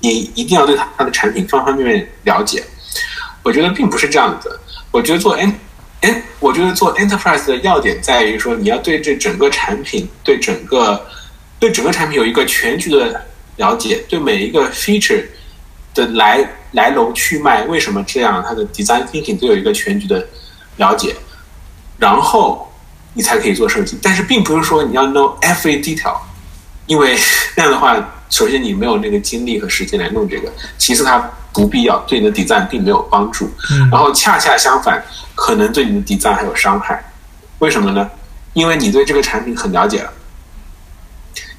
[0.00, 2.62] 你一定要对他的产品方方面面了解。
[3.42, 4.58] 我觉得并不是这样子。
[4.90, 5.52] 我觉得做 en
[6.02, 11.06] en，我觉得做 enterprise 的要点在于说，你要对这整个产品，对整个
[11.58, 13.24] 对整个产品有一个全局的
[13.56, 15.24] 了解，对每一个 feature
[15.94, 20.26] 的来来龙去脉，为什么这样，它的 design thinking 都有一个全局的
[20.76, 21.14] 了解，
[21.98, 22.72] 然后
[23.14, 23.98] 你才可以做设计。
[24.02, 26.16] 但是并不是说你要 know every detail，
[26.86, 27.16] 因为
[27.54, 27.96] 那样的话，
[28.30, 31.18] 首先你没有那个精力和时间来弄这个，其次它
[31.52, 33.50] 不必要，对你的 design 并没有帮助。
[33.70, 35.02] 嗯然后恰恰相反，
[35.34, 37.02] 可能对你的 design 还有伤害。
[37.58, 38.10] 为什么呢？
[38.52, 40.12] 因为你对这个产品很了解了，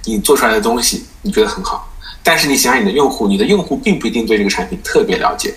[0.05, 1.91] 你做出来的东西你觉得很好，
[2.23, 5.53] 但是你想想你的用户，你的用户并不一定对这个产品特别了解，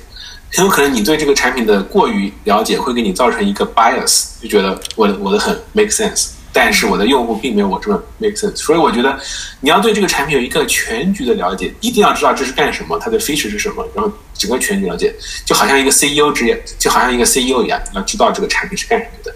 [0.53, 9.19] 很有可能你对这个产品的过于了解会给你造成一个 bias，就觉得我的我的很 make sense，但是我的用户并没有我这么 make sense，所以我觉得
[9.61, 19.35] 你要对这个产品有一个全局的了解，一定要知道这是干什么，它的 feature 是什么，然后整个全局了解，就好像一个 CEO 职业，就好像一个 CEO 一样，要知道这个产品是干什么的，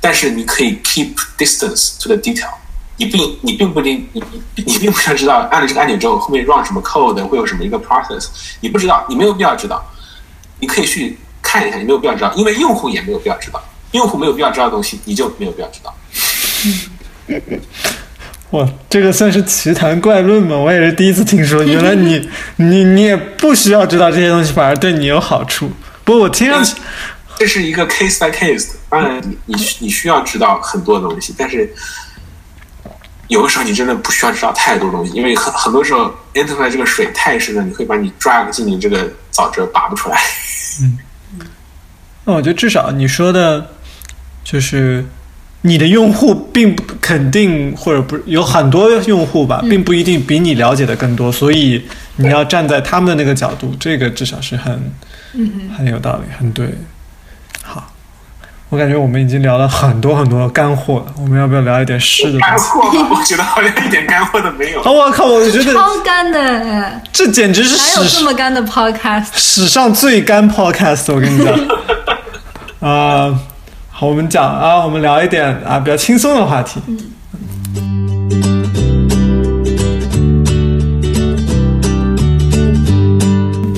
[0.00, 2.54] 但是你可以 keep distance to the detail。
[2.96, 4.22] 你并你并不一定你
[4.54, 8.28] 你并不想知道按了这个按钮之后后面 run 什么 code 会有什么一个 process，
[8.60, 9.84] 你不知道，你没有必要知道，
[10.60, 13.60] 你可以去看一下，你没有必要知道，因为用户也没有必要知道，
[13.90, 15.92] 用户没有必要知道的东西，你就没有必要知道。
[18.50, 20.56] 哇，这个算是奇谈怪论吗？
[20.56, 21.64] 我也是第一次听说。
[21.64, 25.70] 原来你 你你也不需要知道这些东西，反而对你有好处。
[26.04, 26.76] 不过我听上去，
[27.38, 28.78] 这是一个 case by case 的。
[28.88, 31.68] 当然，你你你需要知道很多东西，但是
[33.26, 40.20] 有的时候你真的不需要知道太多东西，因为很很多时候 enterprise 这个水太深了，你会把你 drag 进你这个沼泽拔不出来。
[42.24, 43.70] 那我觉得至少你说的，
[44.44, 45.04] 就是
[45.66, 51.82] 你的用户并不肯定，或者不有很多用户吧，并不一定比你了解的更多，所以
[52.16, 54.92] 你要站在他们的那个角度，这个至少是很
[55.74, 56.68] 很有道理，很对。
[57.62, 57.90] 好，
[58.68, 62.44] 我感觉我们已经聊了很多很多干货了，我们要不要聊一点湿的东西？
[62.44, 63.08] 干货吗？
[63.18, 64.80] 我觉得好像一点干货都没有。
[64.84, 65.24] 哦，我靠！
[65.24, 69.28] 我觉得超干的，这简直是哪有这史么干的 podcast？
[69.32, 71.58] 史上最干 podcast，我跟你讲。
[72.80, 73.40] 啊、
[73.96, 76.80] 好，我们讲啊，我们聊一点啊比较轻松的话题。
[76.88, 76.98] 嗯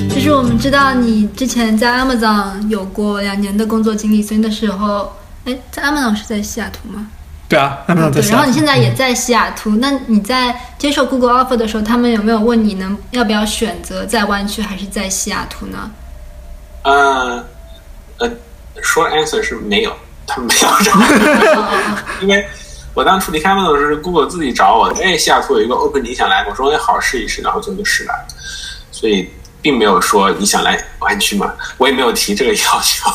[0.08, 5.12] 就是我们知道你之前在 Amazon 有过两年的工作经历，所以那时候，
[5.44, 7.08] 哎，在 Amazon 是在西雅图吗？
[7.46, 15.90] 对啊，他们在然后你现在也在西雅图，那你在接受 Google offer 的时候，他们有没有问你能要不要选择在湾区还是在西雅图呢？
[16.84, 17.44] 呃
[18.16, 18.30] 呃
[18.82, 19.92] ，short answer 是没有，
[20.26, 22.46] 他没有找我，因为
[22.94, 28.12] 我当初离开 Amazon 的时候是 Google 自己找我的，哎，西雅图有一个 open 你想来，我说哎好试一试，然后最后就试了，
[28.90, 29.30] 所以
[29.62, 33.10] 并没有说你想来湾区嘛，我也没有提这个要求。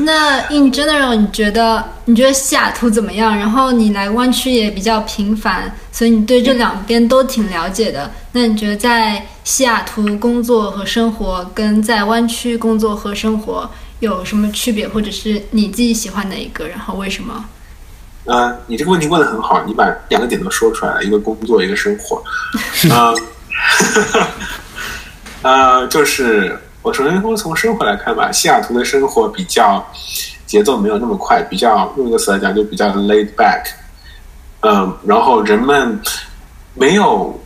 [0.00, 3.36] 那 in general，你觉得你觉得西雅图怎么样？
[3.36, 8.10] 然后你来湾区也比较频繁，所以你对这两边都挺了解的。
[8.32, 13.70] 那你觉得在西雅图工作和生活跟在湾区工作和生活
[14.00, 16.66] 有什么区别，或者是你自己喜欢哪一个？
[16.68, 17.44] 然后为什么？
[18.24, 22.22] 呃，你这个问题问的很好，你把两个点都说出来了，一个工作，一个生活。
[22.90, 23.14] 嗯、
[25.42, 29.84] 呃，就是我首先说从生活来看吧，西雅图的生活比较
[30.44, 33.64] 节奏没有那么快，比较用一个词来讲就比较 laid back。
[34.60, 35.98] 嗯、然后人们
[36.74, 37.40] 没有，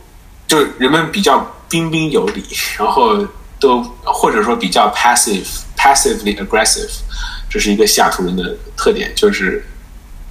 [0.47, 2.43] 就是人们比较彬彬有礼，
[2.77, 3.17] 然后
[3.63, 5.45] 都或者说比较 passive
[5.77, 6.89] passively aggressive，
[7.49, 9.65] 这是一个西雅图人的特点，就是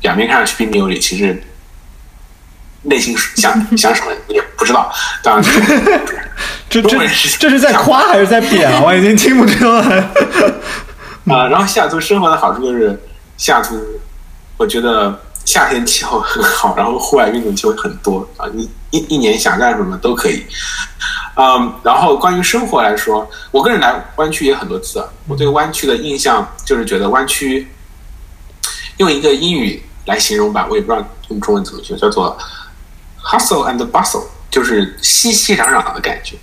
[0.03, 1.43] 表面看上去彬彬有礼，其实
[2.83, 4.93] 内心想 想什么你也不知道。
[5.23, 5.45] 当然，
[6.69, 6.99] 这这
[7.39, 8.83] 这是在夸还是在贬啊？
[8.85, 10.11] 我已经听不出来。
[11.25, 13.01] 啊、然后西雅图生活的好处就是，
[13.39, 13.81] 西雅图
[14.59, 20.45] 我觉得夏天气候很好，然后户外运动机会很多啊，你一一年想干什么都可以。
[21.35, 27.67] 嗯，然后关于生活来说，我个人来湾区也很多次，我对湾区的印象就是觉得湾区
[28.99, 32.37] 用一个英语来形容吧，我也不知道用中文怎么说，叫做
[33.23, 36.37] hustle and bustle，就是熙熙攘攘的感觉。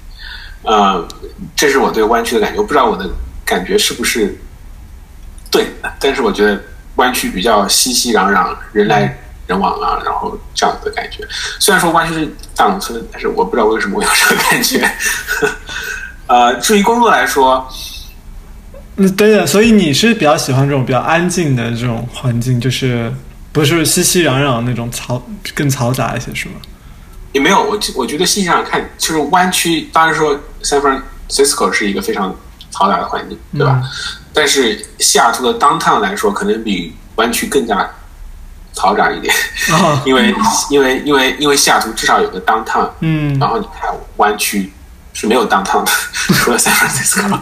[0.64, 1.08] 呃，
[1.56, 3.08] 这是我对湾区的感觉，我不知道我的
[3.46, 4.36] 感觉是不是
[5.52, 5.68] 对，
[6.00, 6.62] 但是我觉得
[7.00, 11.26] 湾区比较熙熙攘攘，人来人往啊，然后这样的感觉。
[11.60, 14.92] 虽然说湾区是大农村，但是我不知道为什么我有这个感觉。
[16.28, 17.68] 呃，至于工作来说，
[18.98, 23.12] 嗯，对的，所以你是比较喜欢这种比较安静的这种环境，就是
[23.52, 25.22] 不是熙熙攘攘那种嘈
[25.56, 26.56] 更嘈杂一些，是吗？
[27.32, 32.36] 也没有，我我觉得细想想看，就是湾区，当然说 San Francisco 是一个非常
[32.80, 33.82] 嘈杂的环境，对吧？
[34.34, 37.90] 但是西雅图的 downtown 来说，可能比湾区更加
[38.74, 39.34] 嘈杂一点，
[39.74, 40.34] 啊，因为
[40.70, 44.72] 因为因为因为西雅图至少有个 downtown，嗯然后你看湾区
[45.12, 45.92] 是没有 downtown 的，
[46.36, 47.38] 除了 San Francisco。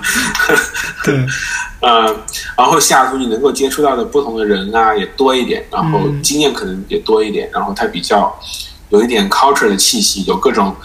[1.05, 1.25] 对，
[1.81, 2.05] 呃，
[2.57, 8.35] 然后西雅图你能够接触到的不同的人啊也多一点，然后经验可能也多一点，然后它比较
[8.89, 10.75] 有一点 culture 的气息，有各种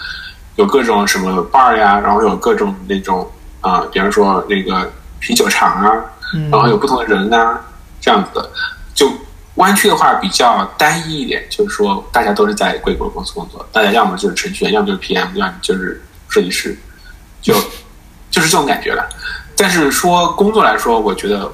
[0.57, 3.31] 有各种什么 bar 呀，然后有各种那种
[3.63, 6.05] 啊、比方说那个啤酒厂啊，
[6.51, 7.59] 然后有不同的人啊，
[8.01, 8.51] 这样子的。
[8.95, 9.11] 就
[9.55, 16.77] 湾区的话比较单一一点，就是说大家都是在硅谷公司工作，大家要么就是程序员，要么就是 PM，要么就是设计师，
[17.41, 17.55] 就
[18.31, 19.09] 就是这种感觉了。
[19.57, 21.51] 但是说工作来说，我觉得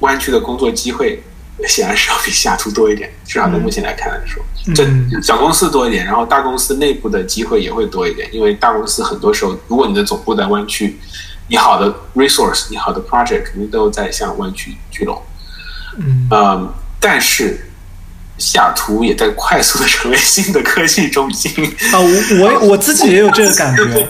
[0.00, 1.22] 湾区的工作机会
[1.66, 4.42] 显然是要比西雅图多一点，至少在目前来看来说，
[4.74, 4.86] 这
[5.22, 10.98] 小公司多一点，然后大公司内部的机会也会多一点，因为大公司很多时候，如果你的总部在湾区，
[11.48, 15.20] 你好的 resource，你好的 project 肯定都在向湾区聚拢。
[16.30, 17.68] 嗯，但是
[18.36, 21.50] 西雅图也在快速的成为新的科技中心。
[21.92, 24.06] 啊，我我我自己也有这个 感觉。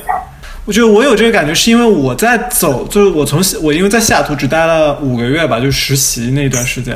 [0.65, 6.95] 我觉得我有这个感觉，是因为我在走，就是我从西我因为在西雅图只待了五个月吧，就实习那段时间，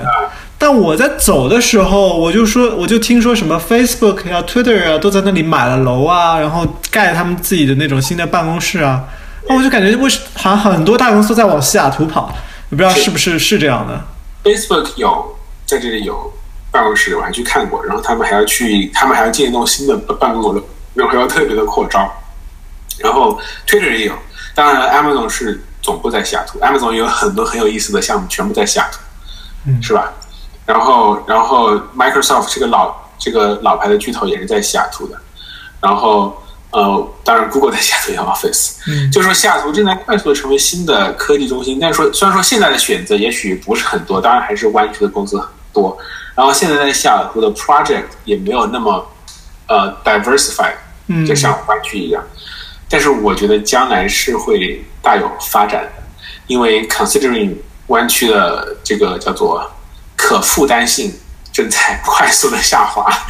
[0.59, 9.03] 但我在走的时候，我就说，我就听说什么 Facebook 呀、Twitter 啊，都在那里买了楼啊，然后盖他们自己的那种新的办公室啊。
[9.49, 12.35] 那我就感觉为什好像很多大公司都在往西雅图跑，
[12.71, 14.01] 我不知道是不是是这样的。
[14.45, 15.37] Facebook 有
[15.67, 16.33] 在这里有
[16.71, 20.63] 办公室，我还去看过，然后他们还要去，他们还要建一栋新的办公楼，
[20.95, 22.09] 然后要特别的扩张。
[22.99, 24.15] 然后 Twitter 也有，
[24.55, 29.01] 当然 Amazon 是总部在西雅图，Amazon 有很多很有意思的项目，全部在西雅图，
[29.67, 30.13] 嗯是吧？
[30.65, 35.17] 然后然后 Microsoft 这个老这个老牌的巨头也是在西雅图的，
[35.81, 36.41] 然后
[36.73, 39.11] 呃，当然 Google 在西雅图有 Office，嗯。
[39.11, 45.97] 就说西雅图正在快速的成为新的科技中心，但是说虽然说现在的选择也许不是很多，当然还是湾区的公司很多，
[46.35, 49.07] 然后现在在西雅图的 project 也没有那么
[49.69, 50.75] 呃 diversified，
[51.09, 51.27] 嗯。
[51.27, 52.25] 就像湾区一样，
[52.89, 56.03] 但是我觉得将来是会大有发展的，
[56.47, 57.55] 因为 considering
[57.89, 59.71] 湾区的这个叫做
[60.17, 61.13] 可负担性
[61.53, 63.13] 正在 快速的下滑。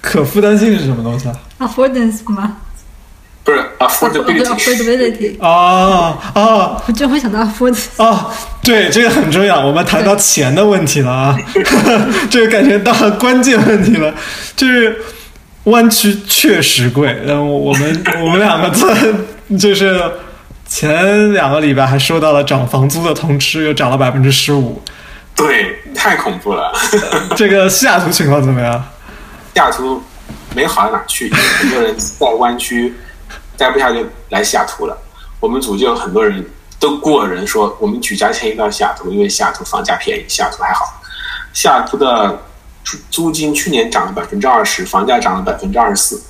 [0.00, 2.56] 可负担性是什么东西啊？affordance 吗
[3.42, 7.86] 不是 affordability，？affordability，哦哦我就会想到 affordance。
[7.96, 8.30] 哦，
[8.62, 9.58] 对，这个很重要。
[9.64, 11.38] 我们谈到钱的问题了啊，
[12.30, 14.14] 这个感觉到了关键问题了，
[14.54, 14.96] 就是
[15.64, 17.18] 湾区确实贵。
[17.26, 19.98] 然后我们 我们两个在就是
[20.66, 24.82] 前两个礼拜还收到了涨房租的通知，又涨了百分之十五。
[25.34, 26.70] 对，太恐怖了。
[27.34, 28.84] 这个西雅图情况怎么样？
[29.54, 30.02] 西雅图
[30.54, 32.94] 没好到哪去，很多人在湾区
[33.56, 34.96] 待不下去来西雅图了。
[35.38, 36.44] 我们组就有很多人
[36.78, 41.00] 都过人说，我们举家迁移到西雅图，因为西雅图房价便宜，西雅图还好。
[41.52, 42.42] 西雅图的
[42.84, 46.22] 租租金去年涨了百分之二十，房价涨了百分之二十四，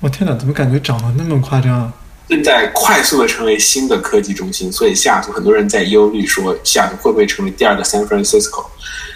[0.00, 1.92] 我天哪，怎么感觉涨得那么夸张啊？
[2.28, 4.72] 正在快速的成为新的科技中心。
[4.72, 8.64] 所以西雅图很多人在忧虑说，西雅图会不会成为第二个 San Francisco？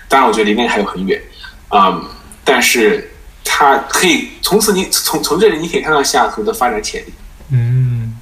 [0.09, 1.21] 当然，我觉得离那个还有很远，
[1.71, 2.05] 嗯，
[2.49, 3.11] 但是
[3.45, 7.13] 它可以从此你从从这里你可以看到西雅图的发展潜力。
[7.51, 8.17] 嗯，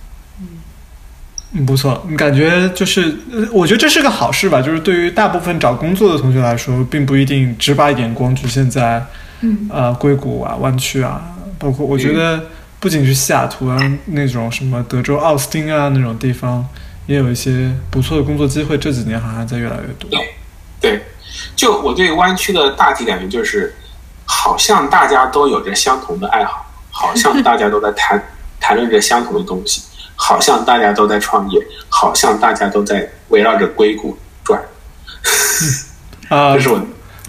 [1.53, 4.61] 嗯，不错，感觉就是，呃我觉得这是个好事吧。
[4.61, 9.05] 就是对于大部分找工作的同学来说，并不一定只把眼光局限在，
[9.41, 12.47] 嗯，呃，硅谷啊、湾区啊，包括我觉得
[12.79, 16.67] 不仅是西雅图啊，那种什么德州奥斯汀啊那种地方，
[17.07, 18.77] 也有一些不错的工作机会。
[18.77, 20.11] 这几年好像在越来越多。
[20.81, 21.03] 对，
[21.57, 23.75] 就我对湾区的大体感觉就是，
[24.27, 28.23] 好像大家都有着相同的爱好，好像大家都在谈
[28.61, 29.83] 谈论着相同的东西，
[30.15, 34.61] 好像大家都在创业，好像大家都在围绕着硅谷转。
[36.29, 36.81] 啊、这是我，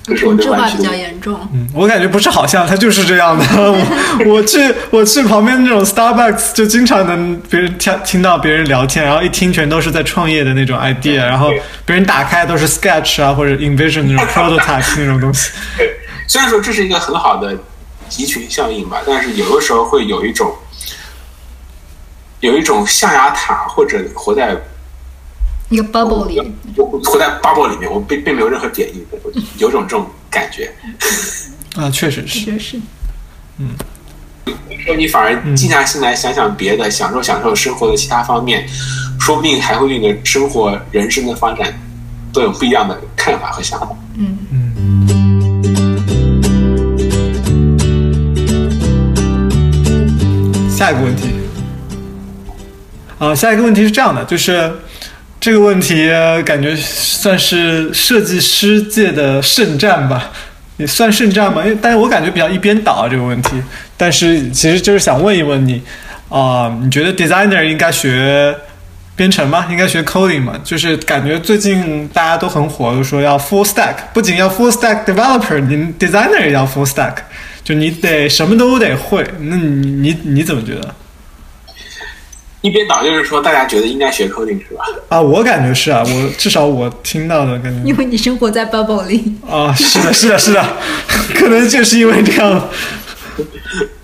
[0.04, 0.91] 这是我同质化比较。
[0.93, 1.39] 严重。
[1.54, 3.45] 嗯，我感觉不是好像，它就是这样的。
[4.26, 11.52] 我我去我去旁边那种 Starbucks，就经常能别人听听到别人聊天，然后一听全都是在创业的那种 idea，然后
[11.86, 15.52] 别人打开都是 Sketch 啊或者 Envision 那种 prototype 那种东西。
[15.78, 15.95] 对，
[16.28, 17.57] 虽然说这是一个很好的
[18.09, 20.53] 集群效应吧，但是有的时候会有一种
[22.41, 24.55] 有一种象牙塔或者活在
[25.69, 26.39] 一个 bubble 里，
[26.75, 30.73] 我活在 bubble 里面，我并并没有任何贬义，我 有种这种感觉。
[31.75, 32.39] 啊，确实是。
[32.39, 32.82] 确实是。
[34.86, 38.65] 说你反而静下心来想想别的，享受享受生活的其他方面，
[39.19, 41.78] 说不定还会对你的生活、人生的发展
[42.32, 43.89] 都有不一样的看法和想法。
[44.15, 44.66] 嗯嗯，
[50.78, 51.30] 下一个问题，
[53.17, 54.71] 啊，下一个问题是这样的，就是
[55.39, 56.07] 这个问题
[56.45, 60.30] 感觉算是设计师界的圣战吧，
[60.78, 61.63] 也算圣战吧？
[61.63, 63.59] 因为但是我感觉比较一边倒啊这个问题，
[63.97, 65.82] 但是其实就是想问一问你，
[66.30, 68.55] 啊、你觉得 designer 应该学
[69.15, 69.65] 编程吗？
[69.71, 70.53] 应该学 coding 吗？
[70.63, 77.15] 就是感觉最近大家都很火，就说要 full stack，不仅要 full stack developer，你 designer 也要 full stack，
[77.68, 79.30] 就你得什么都得会。
[79.41, 80.95] 那你你你怎么觉得？
[82.61, 84.86] 一边倒就是说，大家觉得应该学 coding 是吧？
[85.09, 89.36] 啊，我感觉是啊，我至少我听到的感觉因为你生活在 bubble 里。
[89.45, 90.78] 啊，是的，是的，是的，
[91.36, 92.70] 可能就是因为这样。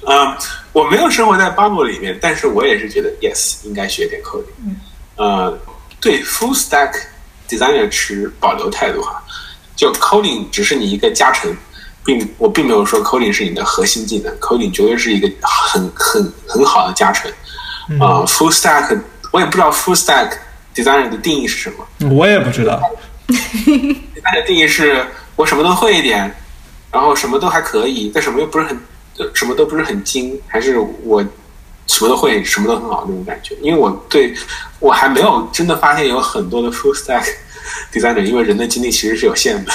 [0.06, 0.36] 嗯，
[0.74, 4.76] 我没有生活在 bubble 里面，但是我也是觉得 yes 应该学点 coding。
[5.16, 5.58] 呃，
[6.02, 6.92] 对 full stack
[7.48, 9.24] designer 持保留态度哈，
[9.74, 11.56] 就 coding 只是你一个加成，
[12.06, 17.32] 并我并没有说 coding 是你的核心技能，coding 绝对是一个很很很好的加成。
[18.00, 19.00] 啊、f u l l stack
[19.32, 20.32] 我也不知道 full stack
[20.74, 22.10] designer 的定义是什么。
[22.10, 22.82] 我也不知道。
[24.24, 26.34] 它的定义是我什么都会一点，
[26.92, 28.80] 然后什么都还可以，但什么又不是很，
[29.18, 31.22] 呃什么都不是很精，还是我
[31.88, 33.54] 什么都会，什么都很好那种感觉。
[33.62, 34.34] 因为我对
[34.80, 37.28] 我还没有真的发现有很多的 full stack
[37.92, 39.72] designer，因为人的精力其实是有限的。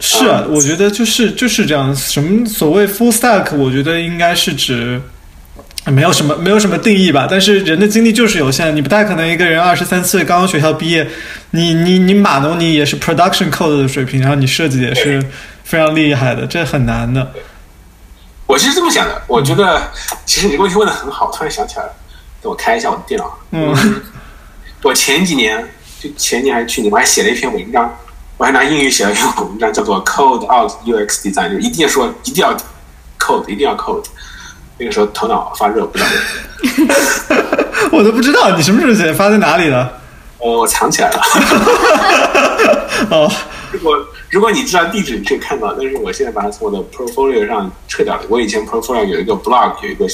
[0.00, 1.94] 是啊，我觉得就是就是这样。
[1.94, 5.00] 什么所谓 full stack，我觉得应该是指
[5.86, 7.28] 没有什么没有什么定义吧。
[7.30, 11.08] 但是人的精力就是有限，你不太可能一个人二十三岁刚刚学校毕业，
[11.52, 15.24] 你你你码农你也是 production code 的水平，然后你设计也是
[15.62, 17.32] 非常厉害的，这很难的。
[18.46, 19.80] 我是这么想的，我觉得
[20.26, 21.92] 其实你这个问题问的很好，突然想起来了，
[22.42, 23.38] 等我开一下我的电脑。
[23.52, 24.02] 嗯，
[24.82, 25.66] 我前几年
[25.98, 27.96] 就前年还是去年，我还写了一篇文章，
[28.36, 32.56] 我还拿英语写了一篇文章，叫做 Code Out UX Design，就一定要说一定要
[33.18, 34.04] code，一定要 code。
[34.76, 37.36] 那个时候头脑发热，不知道为什么。
[37.96, 40.00] 我都不知道你什么时候写，发在哪里了？
[40.38, 41.20] 呃，我藏起来了。
[43.10, 43.30] 哦，
[43.70, 43.96] 如果
[44.30, 48.22] 如果你知道地址，你可以看到，但是我现在把它从我的 portfolio 上撤掉了。
[48.28, 50.06] 我以前 portfolio 有一个 blog，有一个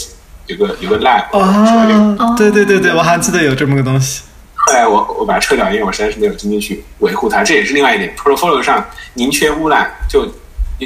[0.47, 4.21] 有个有个 lab，哦，对对对对，我还记得有这么个东西。
[4.67, 7.43] 后来我我把它撤掉，因为我实在是没有精力去维护它。
[7.43, 8.85] 这也是另外一点，portfolio 上
[9.15, 10.27] 宁缺毋滥，就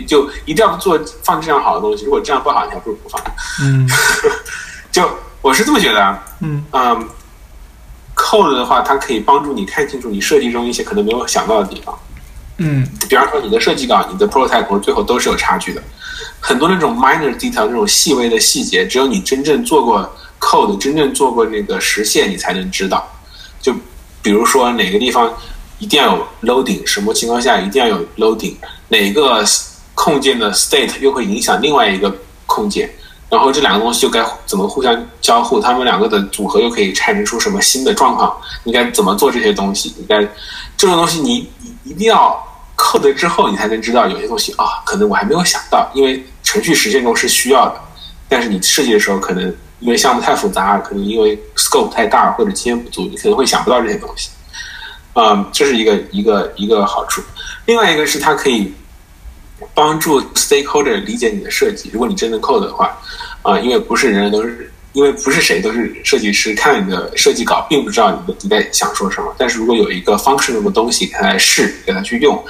[0.06, 2.04] 就一定要做放质量好的东西。
[2.04, 3.20] 如果质量不好，你还不如不放。
[3.62, 3.86] 嗯，
[4.90, 5.08] 就
[5.42, 6.24] 我是这么觉得啊。
[6.40, 7.08] 嗯嗯
[8.16, 11.96] ，code 的话，它可以帮助你看清楚你设计中一些可能没有想到的地方。
[12.58, 15.82] 嗯比方说你的设计稿、你的 prototype 最后都是有差距的，
[16.38, 20.08] 很多那种 minor detail 那种细微的细节，只有你真正做过
[20.38, 23.06] code、真正做过那个实现，你才能知道。
[24.24, 25.30] 比如说哪个地方
[25.78, 28.54] 一定要有 loading，什么情况下一定要有 loading，
[28.88, 29.44] 哪个
[29.94, 32.12] 空间的 state 又会影响另外一个
[32.46, 32.90] 空间，
[33.28, 38.34] 然后这两个东西又该怎么互相交互，它们两个的组合又可以产生出什么新的状况？
[38.64, 39.92] 你该怎么做这些东西？
[39.98, 40.18] 你该
[40.74, 41.46] 这种东西你
[41.84, 42.42] 一定要
[42.74, 47.80] 扣得之后，你才能知道有些东西啊，可能我还没有想到，因为程序实现中是需要的，
[48.26, 54.30] 但是你设计的时候可能因为项目太复杂，可能因为 scope 太大或者经验不足，你可能会想不到这些东西。
[55.14, 57.22] 嗯，这是一个一个一个好处。
[57.66, 58.72] 另外一个是它可以
[59.74, 61.90] 帮助 stakeholder 理解你的设计。
[61.92, 62.98] 如果你真的 code 的话，
[63.42, 69.34] 啊、因为不是人人都是，因为不是谁都是设计师，看你的设计稿，并不知道你的你在想说什么。
[69.38, 72.42] 但是如果有一个 functional 的东西给他来试，给他去用，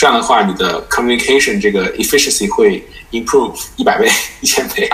[0.00, 4.88] 这样的话，你的 communication 这个 efficiency 会 improve 一百倍、 一千倍。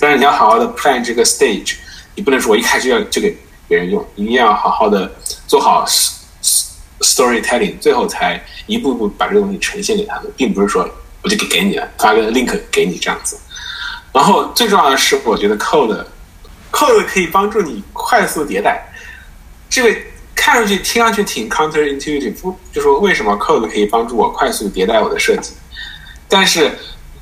[0.00, 1.76] 但是你要好好的 plan 这个 stage，
[2.16, 3.38] 你不能说我一开始就要就给
[3.68, 5.08] 别人用，你一定要好好的
[5.46, 10.90] 做好 s- s- storytelling，最后才一步步把这个东西呈现给他们，并不是说
[11.22, 13.38] 我就给给你了，发个 link 给你这样子。
[14.12, 16.04] 然后最重要的是，我觉得 code
[16.72, 18.84] code 可以帮助你快速迭代。
[19.70, 20.00] 这个
[20.48, 25.52] 看上去、听上去挺 counterintuitive，不就说为什么 code 可以帮助我快速迭代我的设计？
[26.26, 26.70] 但是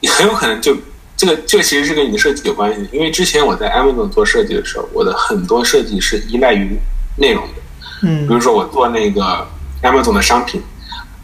[0.08, 0.76] 很有可能就
[1.16, 6.78] 这个这个其实是跟你的设计有关系的，因为之前我在 Amazon 做设计的时候，我的很多设计是依赖于
[7.16, 7.54] 内容的。
[8.02, 9.44] 嗯比嗯如说我做那个
[9.82, 10.62] Amazon 的商品，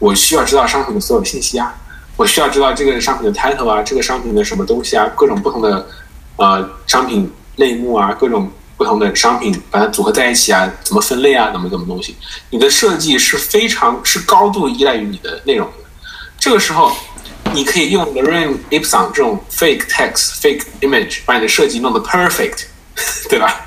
[0.01, 1.73] 我需要知道商品的所有信息啊，
[2.17, 5.87] 我需要知道这个商品的 title 啊，这个商品的什么东西啊，各种不同的
[6.35, 8.51] 呃商品类目啊，各种
[8.83, 12.17] 不同的商品把它组合在一起啊，怎么分类啊，怎么怎么东西，
[12.51, 15.75] 你的设计是非常是高度依赖于你的内容的。
[16.37, 16.91] 这个时候，
[17.55, 22.65] 你可以用 Lorem Ipsum 这种 fake text、fake image 把你的设计弄得 perfect，
[23.31, 23.61] 对吧？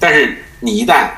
[0.00, 1.08] 但是你一旦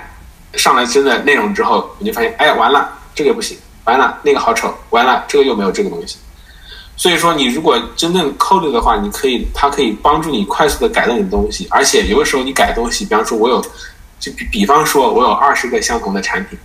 [0.52, 6.18] 上来真的内容之后，你就发现，哎呀，完了，这个不行，完了，那个好丑，完了，这个又没有这个东西。
[6.96, 13.60] 所以说，你如果真正 code 的话，你可以，它可以帮助你快速的改动你的东西，而且有的时候你改东西，比方说我有，
[14.20, 16.58] 就比比方说我有二十个相同的产品，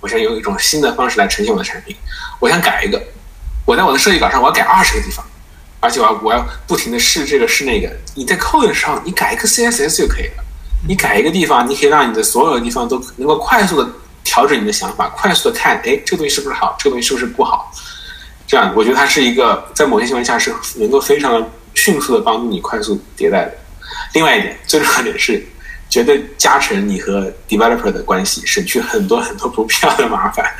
[0.00, 1.96] 我想用一种新的方式来呈现我的产品，
[2.38, 3.02] 我想改一个，
[3.64, 5.24] 我在我的设计稿上我要改二十个地方，
[5.80, 7.90] 而且我要我要不停的试这个试那个。
[8.14, 10.44] 你在 code 的时候，你改一个 CSS 就可以了。
[10.86, 13.90] 你改一个地方，你可以让你的所有的地方都能够快速的
[14.22, 17.72] 调整你的想法，快速的看，哎，这个东西是不是好，这个东西是不是不好。
[18.48, 23.54] 这样，我觉得它是一个在某些情况下是能够非常迅速的帮助你快速迭代的。
[24.14, 25.46] 另外一点，最重要点是，
[25.90, 30.50] 绝对加成你和 developer 的关系，省去很多很多不必要的麻烦。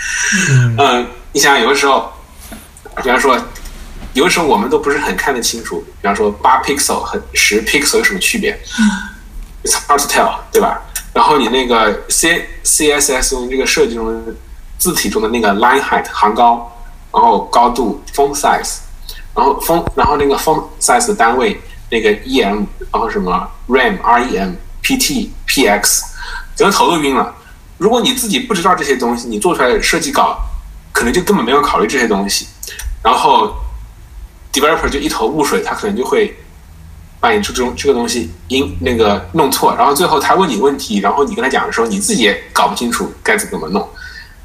[0.79, 2.13] 嗯、 你想，有的时候，
[3.03, 3.39] 比方说，
[4.13, 8.59] 有的时候我们都不是很看得清楚，比方说八 pixel 和十 pixel 有什么区别
[9.65, 10.83] ？It's hard to tell，对吧？
[11.15, 14.35] 然后你那个 C CSS 中这个设计中的
[14.79, 16.71] 字体中的那个 line height 行高，
[17.13, 18.79] 然后高度 font size，
[19.35, 26.03] 然后 font 然后那个 font size 的单位那个 em，然后什么 rem rem pt px，
[26.55, 27.35] 整个头都晕了。
[27.79, 30.39] 如果你自己不知道这些东西，你做出来的设计稿
[30.93, 32.47] 可能就根本没有考虑这些东西，
[33.03, 33.55] 然后
[34.53, 36.37] developer 就一头雾水，他可能就会
[37.21, 43.89] 把你这种这个东西因那个弄错，然后最后他问你问题，然后你跟他讲的时候，你自己也搞不清楚该怎么弄。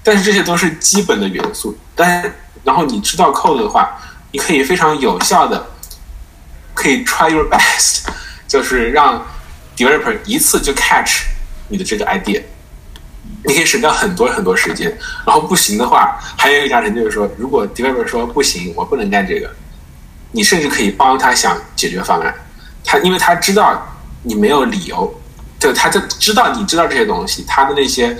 [0.03, 2.21] 但是这些都是基本的元素，但
[2.63, 3.99] 然后你知道 code 的话，
[4.31, 5.65] 你可以非常有效的
[6.73, 8.01] 可以 try your best，
[8.47, 9.25] 就是让
[9.75, 11.23] developer 一次就 catch
[11.69, 12.41] 你的这个 idea，
[13.45, 14.97] 你可以省掉很多很多时间。
[15.25, 19.49] 然后不行的话，还有一个加成就是说，如果 developer 说不行，我不能干这个，
[20.31, 22.33] 你甚至可以帮他想解决方案。
[22.85, 25.21] 他因为他知道你没有理由，
[25.59, 28.17] 就他就知道你知道这些东西，他的那些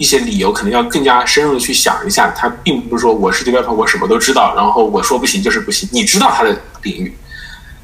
[0.00, 2.30] 一些理由可能要更加深入的去想一下。
[2.30, 5.86] 他并不是说我是 developer，我什么都知道，然后我说不行就是不行。
[5.92, 7.14] 你知道他的领域，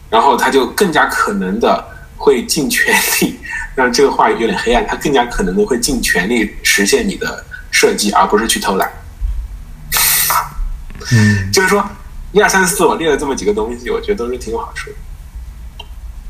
[0.09, 1.85] 然后他就更加可能的
[2.17, 3.39] 会尽全力。
[3.75, 8.91] 让这个话语有点黑暗，他更加可能的会尽全力实现你的设计，而不是去偷懒。
[11.13, 11.87] 嗯， 就是说，
[12.33, 14.97] 一二三四，我列了这么几个东西，我觉得都是挺有好处的。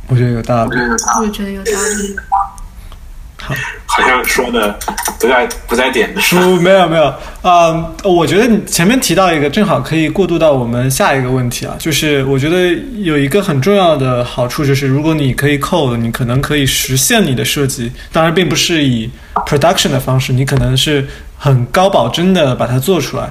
[0.09, 0.70] 我觉得有道理。
[0.70, 0.74] 我
[1.28, 2.16] 觉得有道理。
[3.86, 4.78] 好像说的
[5.18, 6.40] 不在不在点的上。
[6.40, 12.72] 不，没有没有，嗯，我觉得你前面提到一个，正好可以过渡到我们下一个问题啊，就是我觉得
[13.03, 19.11] 有一个很重要的好处，就是如果你可以 code，你可能可以实现你的设计，当然并不是以
[19.47, 21.07] production 的方式，你可能是
[21.38, 23.30] 很高保真的把它做出来，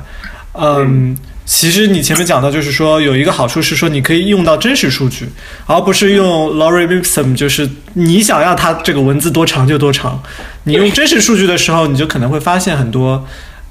[0.58, 1.18] 嗯。
[1.48, 5.30] 其实你前面讲到，就是说有一个好处是说，你可以用到真实数据，
[5.68, 10.20] 而不是用 logarithm，就是你想要它这个文字多长就多长。
[10.64, 13.24] 你用真实数据的时候，你就可能会发现很多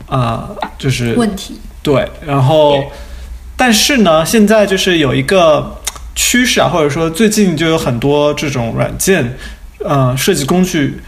[0.06, 2.80] 啊、就是问题，对，然后
[3.56, 5.76] 但是呢，现在就是有一个
[6.14, 9.36] 趋势啊，或者说最近就有很多这种软件，
[9.80, 11.00] 呃，设计工具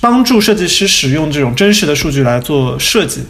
[0.00, 3.22] 帮助设计师使用这种真实的数据来做设计。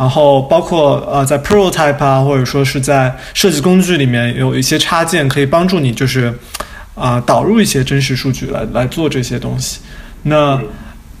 [0.00, 6.32] 然后包括呃，在 prototype 啊，或者说是在设计工具里面有一些插件可以帮助你，就是
[6.94, 9.80] 啊、导入一些真实数据来来做这些东西。
[10.22, 10.58] 那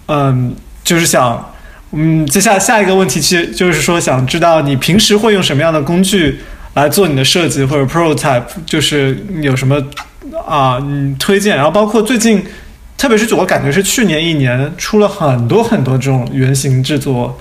[0.08, 1.52] 嗯，就是想
[1.92, 6.40] 嗯，接下来下一个问题，其实就是说想知道你平时会用什么样的工具
[6.72, 9.76] 来做你的设计或者 prototype，就是有什么
[10.46, 12.42] 啊嗯推荐，然后包括最近。
[12.96, 17.40] 特别是我感觉是去年一年出了很多很多这种原型制作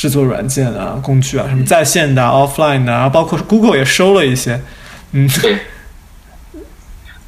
[0.00, 4.58] 制作软件啊、工具啊，什么在线的、offline 的，然后包括 Google 也收了一些，
[5.12, 5.58] 嗯，对，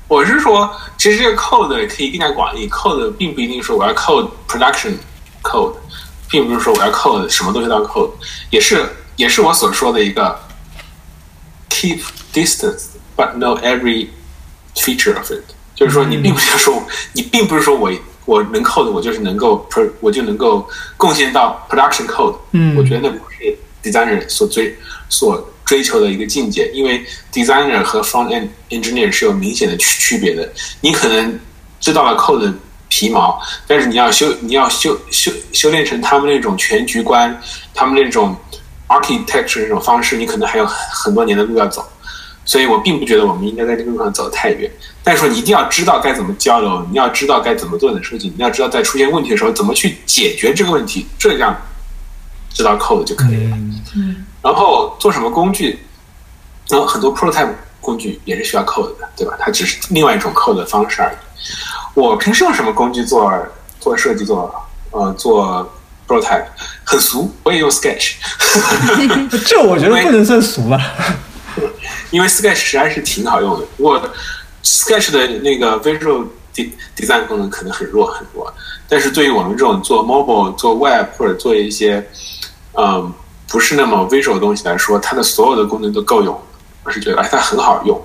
[0.08, 4.94] 我是说，其实这个 code 可以更加广义，code 并不一定说我要 code production
[5.42, 5.74] code，
[6.30, 8.12] 并不是说我要 code 什么东西都要 code，
[8.48, 10.40] 也是也是我所说的一个
[11.68, 12.00] keep
[12.32, 14.08] distance but know every
[14.76, 15.44] feature of it，
[15.74, 17.92] 就是说你并不是说你并不是说我
[18.24, 24.76] 我能 code 我就是能够 pro 我就能够贡献到 production code，嗯我觉得那不是 designer 所追
[25.08, 30.52] 所追求的一个境界，因为 designer 和 front end engineer 是有明显的区区别的。
[30.80, 31.38] 你可能
[31.80, 32.54] 知道了 code 的
[32.88, 37.40] 皮毛，但是你要修你要修修修炼成他们那种全局观，
[37.74, 38.36] 他们那种
[38.88, 41.84] architecture 那种方式，你可能还有很很多年的路要走。
[42.44, 44.70] 所以我并不觉得我们应该在这个路上走得太远，
[45.05, 51.57] 但是说你一定要知道该怎么交流，你要知道该怎么做你的设计，你要知道在出现问题的时候怎么去解决这个问题，这样
[52.53, 53.57] 知道 code 就可以了。
[53.96, 55.78] 嗯然后做什么工具，
[56.68, 57.50] 然后很多 prototype
[57.80, 59.36] 工具也是需要 code 的，对吧？
[59.38, 61.16] 它只是另外一种 code 的方式而已。
[61.94, 63.32] 我平时用什么工具做
[63.78, 64.53] 做设计做
[64.90, 65.72] 呃做
[66.09, 66.44] prototype
[66.82, 68.14] 很俗，我也用 Sketch，
[69.46, 70.80] 这我觉得不能算俗吧。
[72.11, 73.64] 因为 Sketch 实在是挺好用的。
[73.76, 74.03] 如果
[74.62, 76.26] Sketch 的那个 visual
[76.96, 78.52] Design 功能可能很弱很弱，
[78.88, 82.07] 但是对于我们这种做 mobile、做 web 或者做一些
[82.74, 83.12] 嗯
[83.49, 86.38] 不是那么 visual 的东西来说，它的所有的功能都够用。
[86.84, 88.00] 我是觉得它很好用，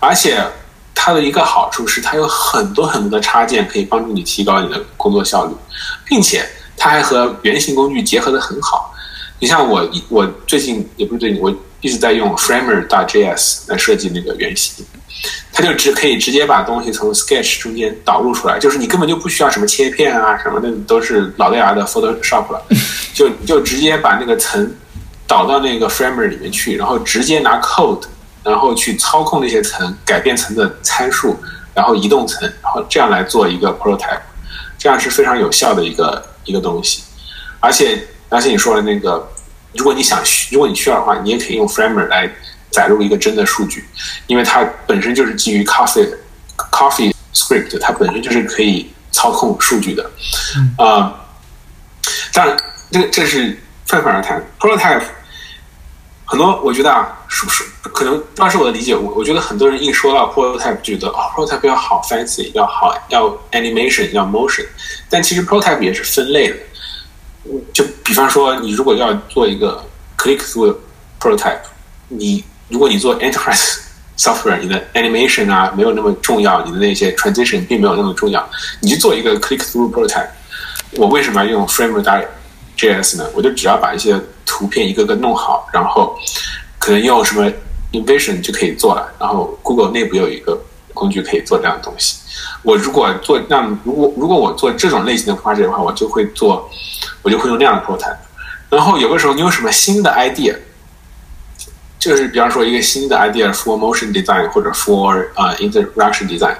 [0.00, 0.44] 而且
[0.94, 5.54] 它的一个好处是它有很多很多的插件可以帮助你提高你的工作效率，
[6.04, 6.44] 并且
[6.76, 8.92] 它还和原型工具结合的很好。
[9.38, 14.84] 你像我一我最近也不是最近，我一直在用 Framer 大 JS 来设计那个原型，
[15.52, 22.62] 它就只可以直接把东西从 Sketch 中间导入出来，就是你根本就不需要什么切片啊什么的，都是老掉牙的 Photoshop 了，
[23.14, 24.74] 就你就直接把那个层
[25.26, 28.02] 导到那个 Framer 里面去，然后直接拿 code，
[28.44, 31.36] 然后去操控那些层，改变层的参数，
[31.74, 34.20] 然后移动层，然后这样来做一个 prototype，
[34.78, 37.02] 这样是非常有效的一个一个东西，
[37.60, 39.26] 而且而且你说的那个，
[39.72, 42.30] 如果你想需如果你需要的话，你也可以用 Framer 来
[42.70, 43.84] 载入一个真的数据，
[44.26, 46.14] 因为它本身就是基于 Coffee
[46.56, 50.10] Coffee Script，它本身就是可以操控数据的，
[50.78, 51.14] 啊、
[52.32, 52.56] 当然
[52.90, 55.02] 这这是泛泛而谈，prototype
[56.24, 57.64] 很多我觉得啊，是不是？
[57.94, 64.66] 可能当时我的理解，我我觉得很多人一说到 prototype，觉得哦，prototype 要好 fancy，要好要 animation，要 motion，
[65.08, 66.56] 但其实 prototype 也是分类的。
[67.72, 69.84] 就比方说，你如果要做一个
[70.18, 70.76] click through
[71.20, 71.60] prototype，
[72.08, 73.78] 你如果你做 enterprise
[74.18, 78.48] software，你的 animation 啊没有那么重要，你的那些 transition 并没有那么重要，
[78.80, 80.28] 你就做一个 click through prototype。
[80.92, 83.30] 我为什么要用 Framework.js 呢？
[83.34, 86.16] 我就只要把一些图片一个个弄好，然后
[86.78, 87.50] 可能用什么
[87.92, 89.12] Invision 就可以做了。
[89.18, 90.58] 然后 Google 内部有一个
[90.94, 92.16] 工具可以做这样的东西。
[92.62, 96.68] 我如果做那如果如果我做这种类型的 project 的话，我就会做，
[97.22, 98.16] 我就会用那样的 prototype。
[98.70, 100.56] 然后有的时候你有什么新的 idea，
[102.06, 106.56] 就是比方说一个新的 idea for motion design 或者 for 啊 interaction design，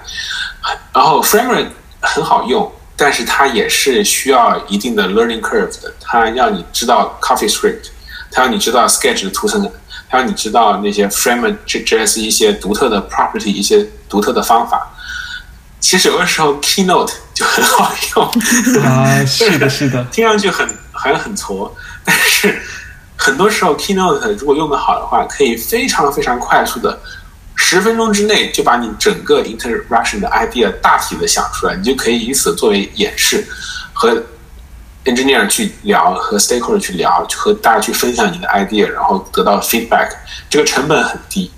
[0.92, 1.68] 然后 Framework
[2.00, 2.72] 很好用。
[2.98, 7.88] 但是它也是需要一定的 learning curve 的，它让你知道 Coffee Script，
[8.32, 9.70] 它让你知道 Sketch 的图层，
[10.08, 14.90] 它让你知道那些 Frame.js 一些独特的 property，一些独特的方法。
[15.78, 22.62] 其实有的时候 Keynote 就很好用啊，是的，是的，听上去很好像很挫，但是
[23.16, 26.98] 很多时候 Keynote 如果用的好的话，可以非常非常快速的。
[27.58, 33.44] 十分钟之内就把你整个 interaction 的 idea 大体的想出来，你就可以以此作为演示，
[33.94, 34.22] 和
[35.06, 40.10] engineer 去聊，和 stakeholder 去聊，和大家去分享你的 idea，然后得到 feedback。
[40.50, 41.50] 这个成本很低，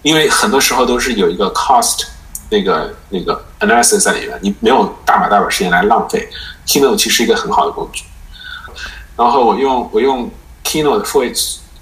[0.00, 2.04] 因为很多时候都是有一个 cost
[2.48, 6.26] 那个那个 analysis 在里面，你没有大把大把时间来浪费。
[6.66, 8.04] Keynote 其实是一个很好的工具。
[9.16, 10.30] 然后我用我用
[10.66, 11.32] Keynote 会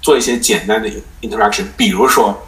[0.01, 0.87] 做一些简单的
[1.21, 2.39] interaction，比如说。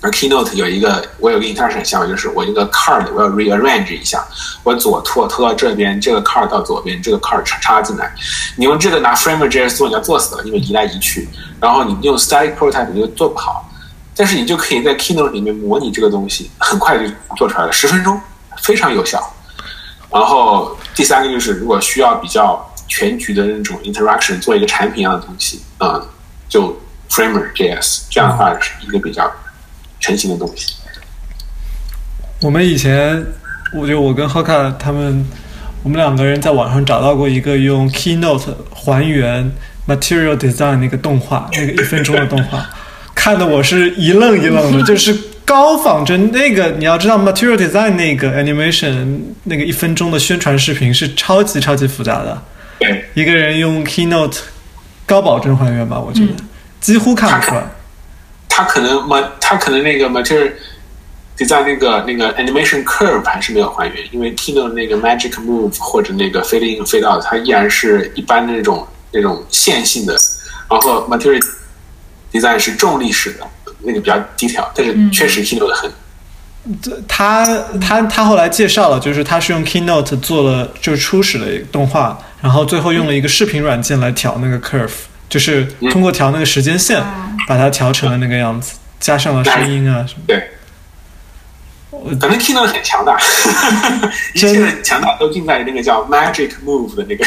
[0.00, 4.22] 而 Keynote 有一个，我有个 interaction 项目，就是我一个 card 我要 rearrange 一下，
[4.62, 8.14] 我左拖拖到这边，这个 card 到左边，这个 card 插插进来。
[8.56, 11.26] 你用这个拿 Framer.js 做，你要做死了，因为移来移去。
[11.58, 13.66] 然后你用 static prototype 你就做不好，
[14.14, 18.20] 但是你就可以在 Keynote 里面模拟这个东西，很快就做出来了，十分钟，
[18.58, 19.34] 非常有效。
[20.10, 26.06] 然后第三个就是，如果需要比较全局的那种 interaction，做一个产品一样的东西，嗯，
[26.48, 26.80] 就
[27.10, 29.30] Framer.js 这样的话是一个比较。
[30.00, 30.74] 成型的东西。
[32.42, 33.24] 我们以前，
[33.72, 35.26] 我就我跟浩卡他们，
[35.82, 39.50] 我们两个人在网上找到过一个用 Keynote 还原
[39.88, 42.68] Material Design 那个动画，那个一分钟的动画，
[43.16, 46.30] 看的我是一愣一愣的， 就是高仿真。
[46.32, 52.42] 那个你要知道，Material Design 那个 Animation 那个一分钟的宣传视频是超级超级复杂的。
[53.14, 54.38] 一个人用 Keynote
[55.06, 56.32] 高保真还原吧，我觉得
[56.80, 57.64] 几乎看不出来。
[58.48, 60.52] 他可能 ma 他可能那个 material
[61.36, 70.16] design 那个那个 animation curve 还是没有还原，因为 Keynote 那个 magic move 或者那个 fade in fade out，它依然是一般的那种那种线性的，
[70.70, 71.42] 然后 material
[72.32, 73.46] design 是重力式的，
[73.80, 75.90] 那个比较低调，但是确实 Keynote 很。
[75.90, 75.94] 这
[77.06, 77.44] 他
[77.80, 84.90] 他他后来介绍了，就是他是用 Keynote 做了就是初始的动画，然后最后用了一个视频软件来调那个 curve。
[85.26, 87.02] 就是通过调那个时间线，
[87.48, 90.20] 把它调成了那个样子，加上了声音啊什么。
[90.28, 90.48] 对，
[92.20, 93.18] 反正 Keynote 很强大，
[94.34, 97.24] 一切的强大都尽在那个叫 Magic Move 的那个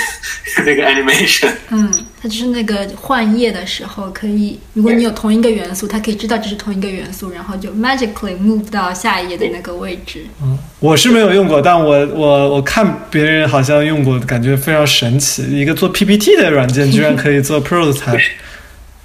[0.65, 1.51] 那个 animation。
[1.69, 1.91] 嗯，
[2.21, 10.25] 它就是那个换页的时候，可以如果你有同一个元素，它可以知道这是同一个元素，然后就 magically move 到下一页的那个位置。
[10.41, 15.43] 嗯，我是没有用过，但我我我看别人好像用过，感觉非常神奇。
[15.59, 18.21] 一个做 PPT 的软件 居然可以做 prototype。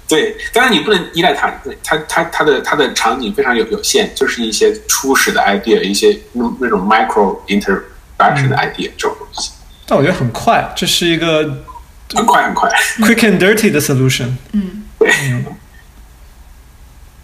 [0.07, 1.51] 对，当然你不能依赖它，
[1.83, 9.51] 它它它的它的场景非常有有限，就是一些初始的 idea，一些那那种 micro interaction 的 idea 这种东西。
[9.85, 11.63] 但我觉得很快，这是一个
[12.13, 12.69] 很快很快
[12.99, 14.33] quick and dirty 的 solution。
[14.51, 15.11] 嗯，对。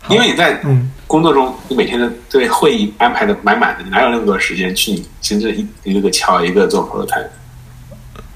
[0.09, 0.59] 因为你在
[1.05, 7.27] 工作中，你每天的对会议安排的满满的，你哪有那么多时间去真正一一个个敲一个做 prototype？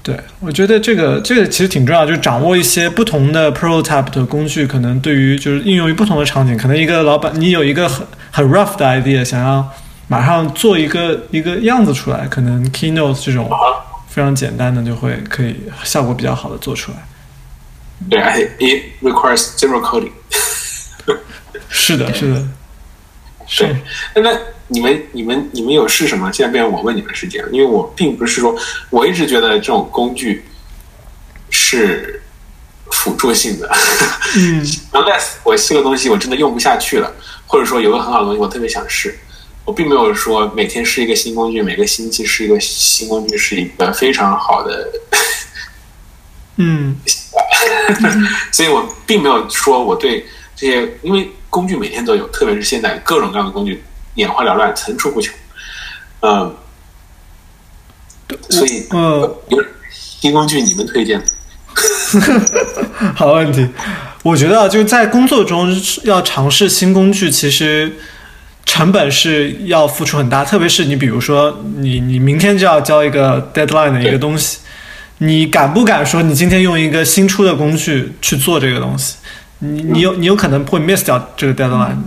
[0.04, 6.54] 对，我觉得这个这个其实挺重要，就是掌握一些不同的 prototype 的工具，可能对于就是应用于不同的场景。
[6.58, 9.66] 可能一个老板，你有一个很很 rough 的 idea，想要
[10.06, 13.50] 马上做一个一个样子出来，可能 Keynote 这种
[14.06, 16.98] 非常简单的就会可以效果比较好的做出来。
[18.10, 18.20] 对
[18.58, 20.10] ，it requires zero coding。
[21.70, 22.46] 是的，是的，
[23.46, 23.74] 是。
[24.16, 24.30] 那。
[24.68, 26.32] 你们、你们、你们有试什么？
[26.32, 28.56] 现在变成我问你们时间了，因为我并不是说，
[28.90, 30.44] 我一直觉得这种工具
[31.50, 32.22] 是
[32.90, 33.70] 辅助性的。
[34.36, 37.12] 嗯， unless 我这个东西我真的用不下去了，
[37.46, 39.18] 或者说有个很好的东西我特别想试，
[39.64, 44.88] 我并没有说每天试一个新工具，每个星期试一个新工具是一个非常好的。
[46.56, 46.96] 嗯，
[48.50, 50.24] 所以我并没有说我对
[50.56, 53.82] 这些，因为工具每天都有，特别是现在各种各样的工具
[54.14, 55.34] 眼花缭乱，层出不穷。
[56.20, 56.54] 嗯，
[58.48, 58.86] 所以
[59.90, 61.24] 新工具你们推荐吗？
[63.14, 63.68] 好问题。
[64.22, 65.68] 我觉得啊就是在工作中
[66.04, 67.92] 要尝试新工具，其实
[68.64, 70.42] 成本是要付出很大。
[70.42, 74.60] 特别是你比如说，你你明天就要交一个 deadline 的一个东西，
[75.18, 79.16] 你敢不敢说你今天用一个新出的工具去做这个东西？
[79.58, 81.98] 你你有你有可能会 miss 掉这个 deadline。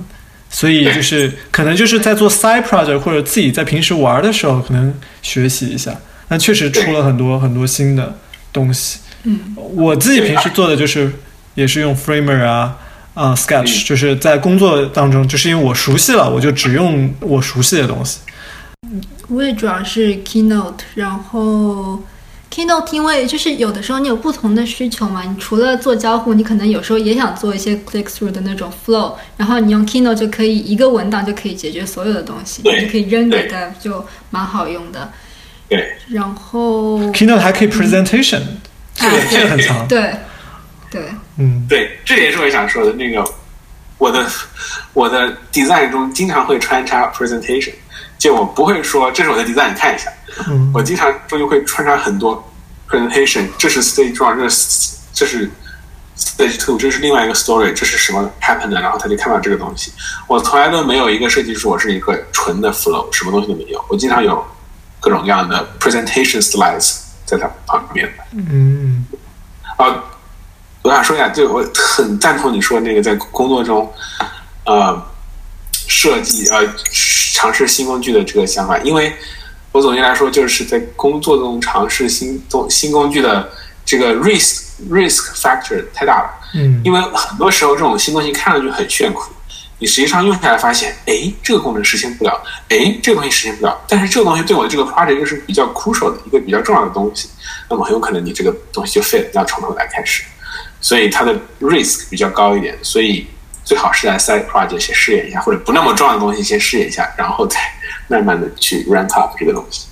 [0.50, 5.96] 所以就是可能就是在做 side project 或者自己在平时玩的时候，可能学习一下。
[6.30, 8.18] 那确实出了很多很多新的
[8.52, 9.00] 东西。
[9.24, 11.12] 嗯，我自己平时做的就是
[11.56, 12.78] 也是用 Framer 啊
[13.14, 18.20] 啊、Sketch，就是在工作当中，就是因为我熟悉了，我就只用我熟悉的东西。
[19.28, 22.02] 我也主要是 Keynote，然后
[22.50, 35.12] Keynote 因为就是有的时候你有不同的需求嘛，你除了做交互，你可能有时候也想做一些 click through 的那种 flow，然后你用 Keynote 就可以一个文档就可以解决所有的东西，你就可以扔给对他，就蛮好用的。
[35.70, 38.42] 对，然后 Keynote 还可以 presentation，、
[38.96, 39.88] 这个哎这个很强。
[39.88, 40.14] 对
[40.90, 41.02] 对，
[41.38, 43.24] 嗯，对，这也是我想说的那个，
[43.98, 44.26] 我的
[44.94, 47.74] 我的 design 中经常会穿插 presentation，
[48.18, 50.12] 就我不会说这是我的 design，你看一下，
[50.48, 52.44] 嗯我经常中间会穿插很多
[52.90, 55.50] presentation，这是 stage one，这是这是
[56.18, 59.92] stage two，这是另外一个 story，这是什么 happen 的，然后他就看到这个东西。
[60.28, 64.44] 我从来都没有一个设计师，我是一个纯的 flow，什么东西都没有，我经常有
[65.00, 68.24] 各种各样的 presentation slides 在它旁边的。
[68.32, 69.06] 嗯
[69.78, 70.04] 啊，
[70.82, 71.64] 我想说一下，对我
[71.96, 73.94] 很赞同你说那个在工作中，
[74.66, 75.06] 呃，
[75.72, 76.66] 设计呃
[77.38, 79.14] 尝试新工具的这个想法，因为
[79.72, 83.48] 我总结来说，就是在工作中尝试新东新工具的
[83.86, 89.32] 这个 risk risk factor 太大了，嗯因为很多时候这种新东西看上去很炫酷。
[89.78, 97.30] 你实际上用下来发现，哎，这个功能实现不了，哎，这个东西实现不了，但是这个东西对我的这个 project 又是比较 crucial 的一个比较重要的东西，
[97.70, 100.24] 那么很有可能你这个东西就 fail，要从头来开始，
[100.82, 103.28] 所以它的 risk 比较高一点，所以
[103.68, 107.60] 最好是在 side project 先试验一下，或者不那么重要的东西先试验一下，然后再
[108.08, 109.88] 慢慢的去 ramp up 这个东西。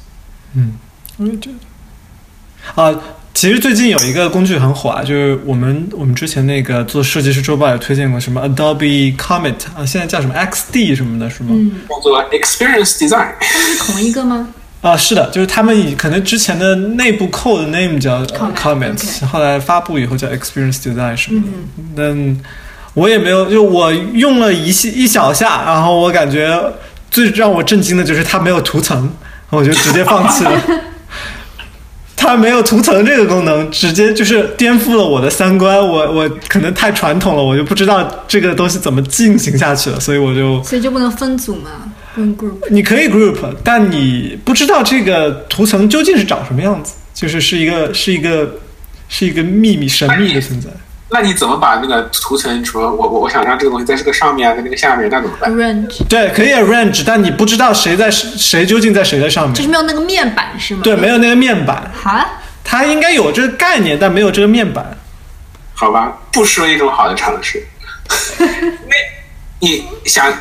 [0.56, 0.78] 嗯，
[1.18, 2.82] 我也觉得。
[2.82, 2.98] 啊，
[3.34, 11.50] 其实最近有一个工具很火啊，就是我们我们之前那个做设计师周报也推荐过什么 Adobe Comet 啊，现在叫什么 XD 什么的，是吗？
[11.52, 14.48] 嗯，叫做 experience design，它是同一个吗？
[14.82, 21.44] 啊，是的，就是他们以可能之前的内部 code name 叫呃 Comet，Comet，、OK 后来发布以后叫 Experience Design 什么
[21.96, 22.14] 的。
[22.14, 22.40] 嗯，
[22.96, 26.60] 我也没有，就我用了一系一小下，然后我感觉
[27.12, 29.14] 最让我震惊的就是它没有涂层，
[29.52, 30.62] 我就直接放弃了。
[32.18, 35.78] 它没有涂层这个功能，直接就是颠覆了我的三观。
[35.78, 41.70] 我我可能太传统了，我就不知道这个东西怎么进行下去了，所以我就所以就不能分组嘛，
[42.16, 42.54] 用 group。
[42.72, 48.56] 你可以 group，但你不知道这个图层究竟是长什么样子，就是是一个是一个
[49.10, 50.70] 是一个秘密神秘的存在。
[51.10, 59.54] 那你怎么把那个图层除了，我我我想让这个东西在这个上面啊，在那个下面，那怎么办？Arrange 对，可以 arrange，但你不知道谁在谁究竟在谁的上面。
[59.54, 60.82] 就是没有那个面板是吗？
[60.84, 62.28] 对，没有那个面板，哈，
[62.64, 64.98] 它应该有这个概念，但没有这个面板。
[65.76, 67.64] 好吧，不失为一种好的尝试。
[68.40, 68.96] 那
[69.60, 70.34] 你想，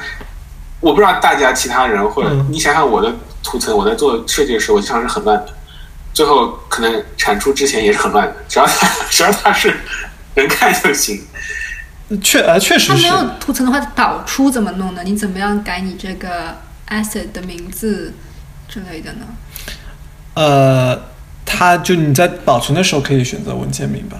[0.80, 5.46] 我不知道大家其他人或者嗯你想想我的图层，我在做设计的时候，我经常是很乱的，
[6.12, 9.74] 最后可能产出之前也是很乱的，只要它 只要它是
[10.34, 11.20] 能看就行。
[12.22, 12.88] 确呃，确实是。
[12.88, 15.02] 它没有图层的话，导出怎么弄呢？
[15.04, 16.56] 你怎么样改你这个
[16.88, 18.12] asset 的名字
[18.68, 19.26] 之类的呢？
[20.34, 21.00] 呃，
[21.46, 24.18] 它就你在保存的时候可以选择文件名吧。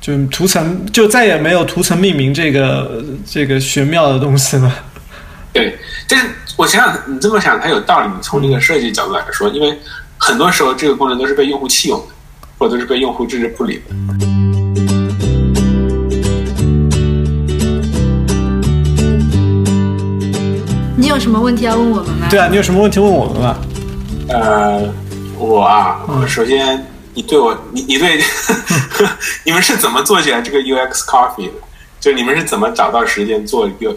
[0.00, 4.84] 就图层就再也没有图层命名这个这个玄妙的东西了。
[5.52, 5.78] 对，
[6.08, 6.26] 但是
[6.56, 8.08] 我想想，你这么想，它有道理。
[8.08, 9.78] 你从这个设计角度来说，因为
[10.18, 12.06] 很多时候这个功能都是被用户弃用的，
[12.58, 14.51] 或者都是被用户置之不理的。
[21.02, 22.28] 你有什么问题要问我们吗？
[22.30, 23.58] 对啊，你有什么问题问我们吗？
[24.28, 24.88] 呃，
[25.36, 28.22] 我啊，首先你对我，你你对，
[29.44, 31.54] 你们是怎么做起来这个 UX Coffee 的？
[31.98, 33.96] 就你们是怎么找到时间做一个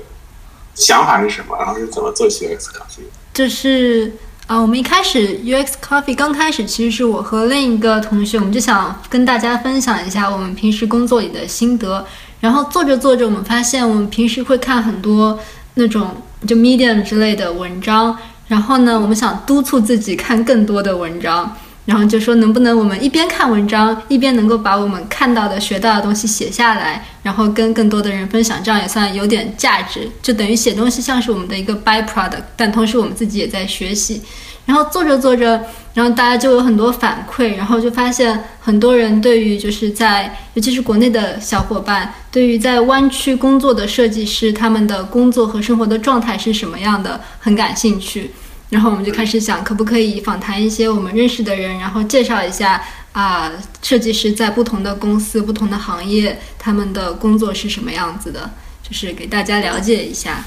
[0.73, 1.55] 想法是什么？
[1.59, 3.03] 然后是怎么做起 UX Coffee？
[3.03, 4.11] 的就是
[4.47, 12.03] 啊、我们一开始 UX Coffee 刚开始，其实是我和另一个同学，我们就想跟大家分享一下我们平时工作里的心得。
[12.39, 15.37] 然后做着做着，我们发现我们平时会看很多
[15.75, 16.09] 那种
[16.45, 18.17] 就 Medium 之类的文章，
[18.47, 21.55] 然后呢，我们想督促自己看更多的文章。
[21.85, 30.09] 然后就说能不能我们一边看文章，一边能够把我们看到的、学到的东西写下来，然后跟更多的人分享，这样也算有点价值。
[30.19, 34.19] 就等于写东西像是我们的一个 byproduct，但同时我们自己也在学习。
[34.65, 35.63] 然后做着做着，
[35.93, 48.31] 然后大家就有很多反馈，然后就发现很多人对于就是在，尤其是国内的小伙伴，对于在湾区工作的设计师，他们的工作和生活的状态是什么样的，很感兴趣。
[48.71, 52.81] 然后我们就开始想，可不可以访谈一些我们认识的人，然后介绍一下
[53.11, 53.51] 啊，
[53.83, 58.49] 设计师在不同的公司、不同的行业，他们的工作是什么样子的，
[58.81, 60.43] 就是给大家了解一下。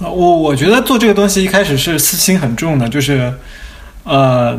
[0.00, 3.32] 啊，我我觉得做这个东西一开始是私心很重的，就是，
[4.04, 4.58] 呃，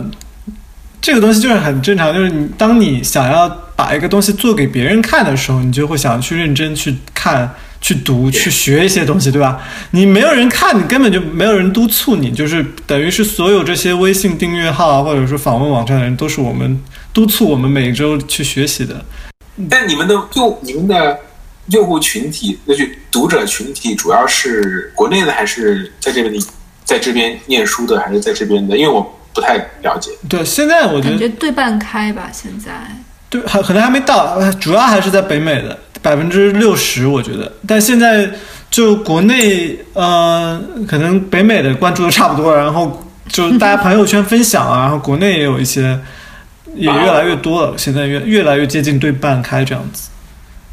[1.02, 7.52] 这个东西就是很正常，就是你当你想要把一个东西做给别人看的时候，你就会想去认真去看、
[7.82, 9.60] 去读、去学一些东西，对吧？
[9.90, 16.80] 你没有人看，你根本就没有人督促你，就是等于是所有这些微信订阅号啊，或者说访问网站的人，都是我们
[17.12, 19.04] 督促我们每周去学习的。
[19.68, 21.20] 但你们的就你们的
[21.68, 26.44] 用户群体，那就读者群体，主要是国内的，还是在这边
[26.84, 28.78] 在这边念书的，还是在这边的？
[28.78, 29.02] 因为我
[29.34, 30.12] 不太了解。
[30.28, 32.72] 对，现在我觉得感觉对半开吧，现在。
[33.30, 37.50] 对，还可能还没到，呃主要还是在北美的百分之六十，我觉得。
[37.66, 38.30] 但现在
[38.70, 45.98] 就国内，呃，可能北美的关注的差不多，然后就大家朋友圈分享啊，然后国内也有一些，
[46.76, 50.10] 也越来越多了，现在越越来越接近对半开这样子。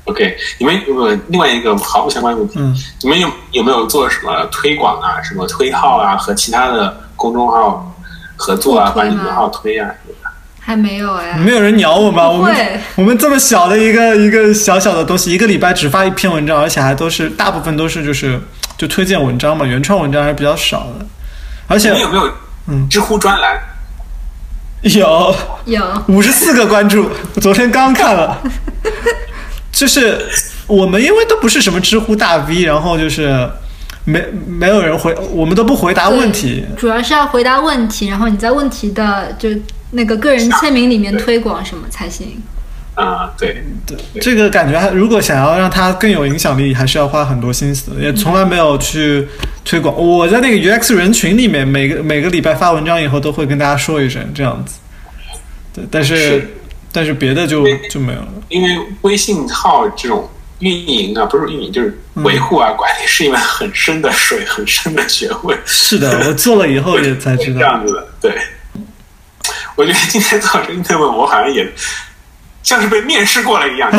[0.08, 2.54] OK，你们有没有另外一个毫不相关的问题？
[2.58, 7.94] 嗯，你们有有没有做什么推广啊，什么推号啊，和其他的公众号
[8.36, 9.90] 合作啊，把你们的号推啊？
[10.58, 12.28] 还没有哎，没有人鸟我吗？
[12.28, 18.40] 我们不会我们这么小的一个一个小小的东西，一个礼拜只发一篇文章，而且还都是大部分都是就是
[18.76, 21.06] 就推荐文章嘛，原创文章还是比较少的，
[21.66, 22.32] 而且你们有没有
[22.68, 23.58] 嗯知乎专栏？
[24.82, 28.38] 有有五十四个关注，我昨天刚看了。
[29.78, 30.18] 就是
[30.66, 33.48] 我们因为都不是什么知乎大 V，然后就是
[34.04, 36.64] 没没有人回，我们都不回答问题。
[36.76, 39.48] 主要是要回答问题，然后你在问题的就
[39.92, 42.42] 那个个人签名里面推广什么才行。
[42.96, 49.28] 啊、对，对，这个感觉还如果想要让它更有影响力，还是要花很多心思的，也从来没有去
[49.64, 49.94] 推广。
[49.96, 54.80] 我在那个 UX 人群里面，每个每个礼拜发文章以后，都会跟大家说一声这样子。
[55.72, 56.57] 对，但是是
[56.98, 58.26] 但是别的就就没有了。
[58.48, 65.56] 因为微信号这种运营啊，不是运营，就是维护啊、管理是一门很深的水，很深的学问。
[65.64, 67.64] 是的， 我做了以后也才知道这。
[67.64, 68.32] 样子的，对。
[69.76, 71.72] 我觉得今天做这个 interview，我好像也
[72.64, 73.88] 像是被面试过了一样。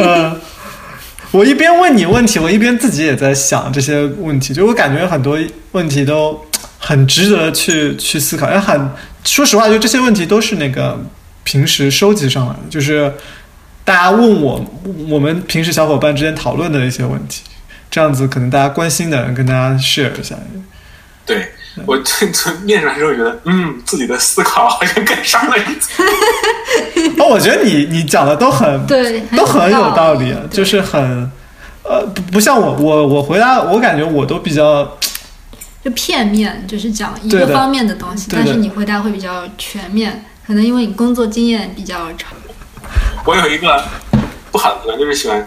[0.00, 0.40] 呃，
[1.32, 5.38] 我一边问你问题，我一边自己也在想这些问题，就我感觉很多
[5.72, 6.42] 问题都
[6.78, 8.90] 很值得去去思考，也很
[9.24, 10.98] 说实话，就这些问题都是那个
[11.44, 13.12] 平时收集上来的，就是
[13.84, 14.64] 大家问我
[15.08, 17.42] 我们平时小伙伴之间讨论的一些问题，
[17.90, 20.36] 这样子可能大家关心的人跟大家 share 一下。
[21.26, 21.46] 对
[21.84, 26.06] 我这从面上之后觉得，嗯，自己的思考好像跟上了一层。
[27.18, 31.30] 哦，我觉得你你讲的都很对，都很有道理，对就是很
[31.82, 34.96] 呃不不像我我我回答我感觉我都比较
[35.84, 42.32] 就片面，就是讲一个方面的东西，但是你回答会比较全面，可能因为你工作经验比较长。
[43.24, 43.84] 我有一个
[44.50, 45.46] 不好的习惯，就是喜欢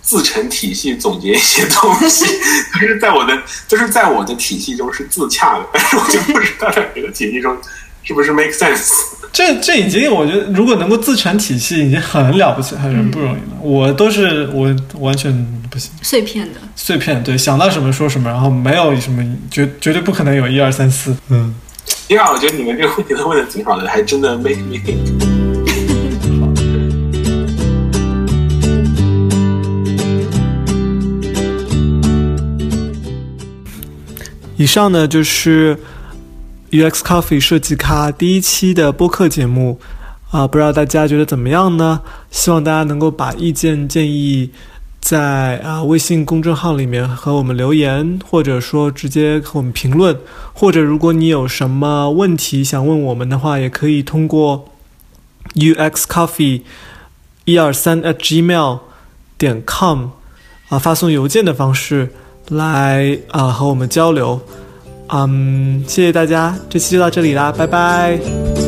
[0.00, 2.26] 自成体系总结一些东西，
[2.74, 3.36] 但是在我的
[3.66, 7.56] 就是在我的体系中是自洽的，但 是我就不知道在别的体系中
[8.02, 8.90] 是不是 make sense。
[9.32, 13.60] 这这已经，我觉得如果能够自成体系，已经很了不起，很不容易了。
[13.62, 15.32] 我都是我完全
[15.70, 21.16] 不行，碎片的，碎片，对，想到什么说什么，然后没有什么绝绝对不可能有一二三四。
[21.30, 21.54] 嗯，
[22.06, 24.98] 第二，我觉得你们这个问题都问的挺好的，还真的 make me think。
[34.58, 35.76] 以上呢就是
[36.72, 39.78] UX Coffee 设计咖第一期的播客节目
[40.30, 42.00] 啊、不知道大家觉得怎么样呢？
[42.30, 44.50] 希望大家能够把意见建议
[44.98, 50.18] 在啊、微信公众号里面和我们留言，或者说直接和我们评论，
[50.54, 54.70] 或者如果你有什么问题想问我们的话，也可以通过
[55.54, 56.62] UX Coffee
[57.44, 58.78] 一二三 at gmail
[59.36, 60.06] 点 com
[60.70, 62.14] 啊、发送邮件的方式。
[62.48, 64.40] 来啊、和我们交流。
[65.14, 68.61] 嗯，谢谢大家，这期就到这里啦，拜拜。